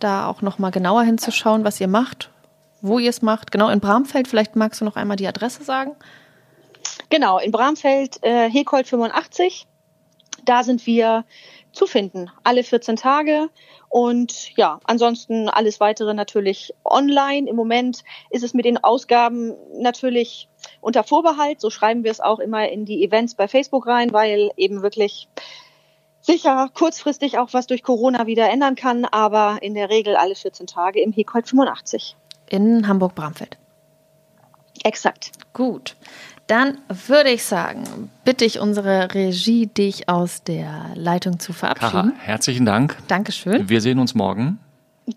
[0.00, 2.30] da auch noch mal genauer hinzuschauen, was ihr macht,
[2.80, 3.52] wo ihr es macht.
[3.52, 4.26] Genau in Bramfeld.
[4.26, 5.92] Vielleicht magst du noch einmal die Adresse sagen.
[7.10, 9.66] Genau, in Bramfeld, äh, Hekold 85.
[10.44, 11.24] Da sind wir
[11.72, 13.48] zu finden, alle 14 Tage.
[13.88, 17.48] Und ja, ansonsten alles weitere natürlich online.
[17.48, 20.48] Im Moment ist es mit den Ausgaben natürlich
[20.80, 21.60] unter Vorbehalt.
[21.60, 25.28] So schreiben wir es auch immer in die Events bei Facebook rein, weil eben wirklich
[26.20, 30.66] sicher kurzfristig auch was durch Corona wieder ändern kann, aber in der Regel alle 14
[30.66, 32.16] Tage im Hekold 85.
[32.50, 33.56] In Hamburg-Bramfeld.
[34.84, 35.32] Exakt.
[35.54, 35.96] Gut.
[36.48, 42.12] Dann würde ich sagen, bitte ich unsere Regie, dich aus der Leitung zu verabschieden.
[42.12, 42.96] Kara, herzlichen Dank.
[43.06, 43.68] Dankeschön.
[43.68, 44.58] Wir sehen uns morgen.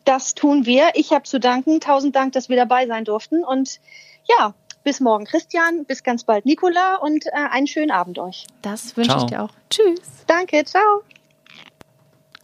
[0.03, 0.89] Das tun wir.
[0.93, 1.79] Ich habe zu danken.
[1.79, 3.45] Tausend Dank, dass wir dabei sein durften.
[3.45, 3.79] Und
[4.27, 4.53] ja,
[4.83, 8.45] bis morgen Christian, bis ganz bald Nicola und äh, einen schönen Abend euch.
[8.61, 9.51] Das wünsche ich dir auch.
[9.69, 10.01] Tschüss.
[10.27, 11.03] Danke, ciao.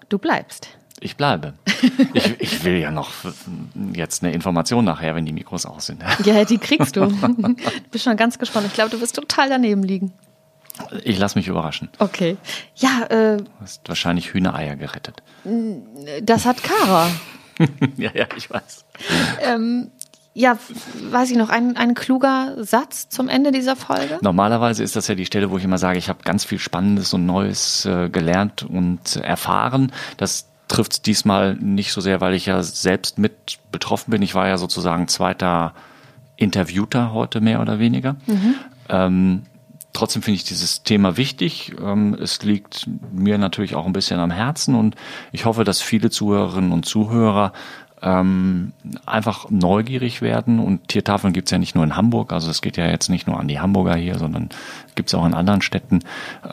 [0.08, 0.70] Du bleibst.
[1.00, 1.54] Ich bleibe.
[2.14, 3.12] Ich, ich, will ja noch
[3.94, 6.04] jetzt eine Information nachher, wenn die Mikros aus sind.
[6.24, 7.08] Ja, die kriegst du.
[7.38, 7.56] Du
[7.92, 8.68] bist schon ganz gespannt.
[8.68, 10.14] Ich glaube, du wirst total daneben liegen.
[11.04, 11.90] Ich lasse mich überraschen.
[12.00, 12.38] Okay.
[12.76, 13.38] Ja, äh.
[13.38, 15.22] Du hast wahrscheinlich Hühnereier gerettet.
[16.22, 17.10] Das hat Kara.
[17.98, 18.86] ja, ja, ich weiß.
[19.42, 19.92] Ähm,
[20.34, 20.58] ja,
[21.10, 24.20] weiß ich noch, ein, ein kluger Satz zum Ende dieser Folge?
[24.22, 27.14] Normalerweise ist das ja die Stelle, wo ich immer sage, ich habe ganz viel Spannendes
[27.14, 29.92] und Neues äh, gelernt und erfahren.
[30.18, 34.22] Das trifft es diesmal nicht so sehr, weil ich ja selbst mit betroffen bin.
[34.22, 35.74] Ich war ja sozusagen zweiter
[36.36, 38.16] Interviewter heute mehr oder weniger.
[38.28, 38.56] Mhm.
[38.90, 39.44] Ähm,
[39.94, 41.74] trotzdem finde ich dieses Thema wichtig.
[41.82, 44.96] Ähm, es liegt mir natürlich auch ein bisschen am Herzen und
[45.32, 47.54] ich hoffe, dass viele Zuhörerinnen und Zuhörer
[48.02, 48.74] ähm,
[49.06, 50.60] einfach neugierig werden.
[50.60, 53.26] Und Tiertafeln gibt es ja nicht nur in Hamburg, also es geht ja jetzt nicht
[53.26, 54.50] nur an die Hamburger hier, sondern
[54.96, 56.02] gibt es auch in anderen Städten.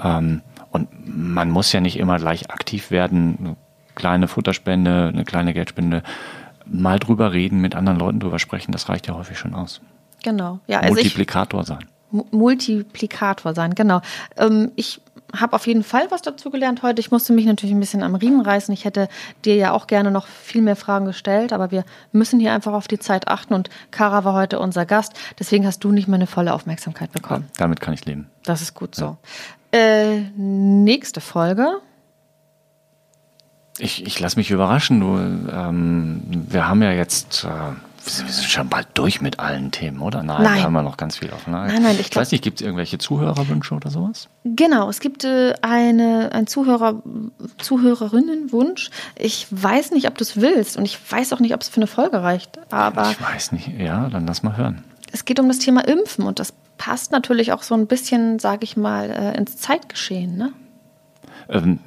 [0.03, 0.41] Ähm,
[0.71, 3.57] und man muss ja nicht immer gleich aktiv werden
[3.95, 6.03] kleine Futterspende, eine kleine Geldspende,
[6.67, 9.81] mal drüber reden, mit anderen Leuten drüber sprechen, das reicht ja häufig schon aus.
[10.23, 10.61] Genau.
[10.67, 11.85] Ja, also Multiplikator ich, sein.
[12.31, 14.01] Multiplikator sein, genau.
[14.37, 15.01] Ähm, ich
[15.35, 17.01] habe auf jeden Fall was dazu gelernt heute.
[17.01, 18.73] Ich musste mich natürlich ein bisschen am Riemen reißen.
[18.73, 19.09] Ich hätte
[19.45, 22.87] dir ja auch gerne noch viel mehr Fragen gestellt, aber wir müssen hier einfach auf
[22.87, 25.15] die Zeit achten und Kara war heute unser Gast.
[25.39, 27.47] Deswegen hast du nicht meine volle Aufmerksamkeit bekommen.
[27.49, 28.31] Ja, damit kann ich leben.
[28.45, 29.17] Das ist gut so.
[29.73, 29.81] Ja.
[29.81, 31.81] Äh, nächste Folge
[33.79, 35.01] ich, ich lasse mich überraschen.
[35.01, 40.01] Du, ähm, wir haben ja jetzt, äh, wir sind schon bald durch mit allen Themen,
[40.01, 40.23] oder?
[40.23, 40.59] Nein, nein.
[40.59, 41.53] da haben wir noch ganz viel offen.
[41.53, 44.29] Nein, nein, ich, ich weiß nicht, gibt es irgendwelche Zuhörerwünsche oder sowas?
[44.45, 47.03] Genau, es gibt äh, eine, ein Zuhörer,
[47.59, 48.91] Zuhörerinnenwunsch.
[49.17, 51.79] Ich weiß nicht, ob du es willst und ich weiß auch nicht, ob es für
[51.79, 52.59] eine Folge reicht.
[52.71, 54.85] Aber ich weiß nicht, ja, dann lass mal hören.
[55.13, 58.65] Es geht um das Thema Impfen und das passt natürlich auch so ein bisschen, sage
[58.65, 60.53] ich mal, äh, ins Zeitgeschehen, ne?
[61.49, 61.79] Ähm,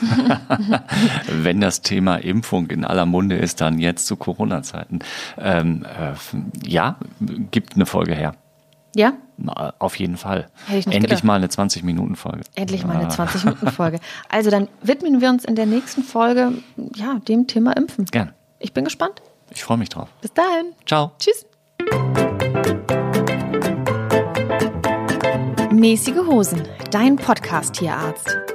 [1.28, 5.00] wenn das Thema Impfung in aller Munde ist, dann jetzt zu Corona-Zeiten.
[5.38, 6.14] Ähm, äh,
[6.68, 6.96] ja,
[7.50, 8.34] gibt eine Folge her.
[8.94, 9.12] Ja?
[9.78, 10.48] Auf jeden Fall.
[10.68, 11.24] Endlich gedacht.
[11.24, 12.42] mal eine 20-Minuten-Folge.
[12.56, 13.98] Endlich mal eine 20-Minuten-Folge.
[14.28, 16.52] Also dann widmen wir uns in der nächsten Folge
[16.94, 18.04] ja, dem Thema Impfen.
[18.06, 18.32] Gern.
[18.58, 19.22] Ich bin gespannt.
[19.50, 20.08] Ich freue mich drauf.
[20.20, 20.72] Bis dahin.
[20.86, 21.12] Ciao.
[21.18, 21.46] Tschüss.
[25.72, 28.49] Mäßige Hosen, dein Podcast-Tierarzt.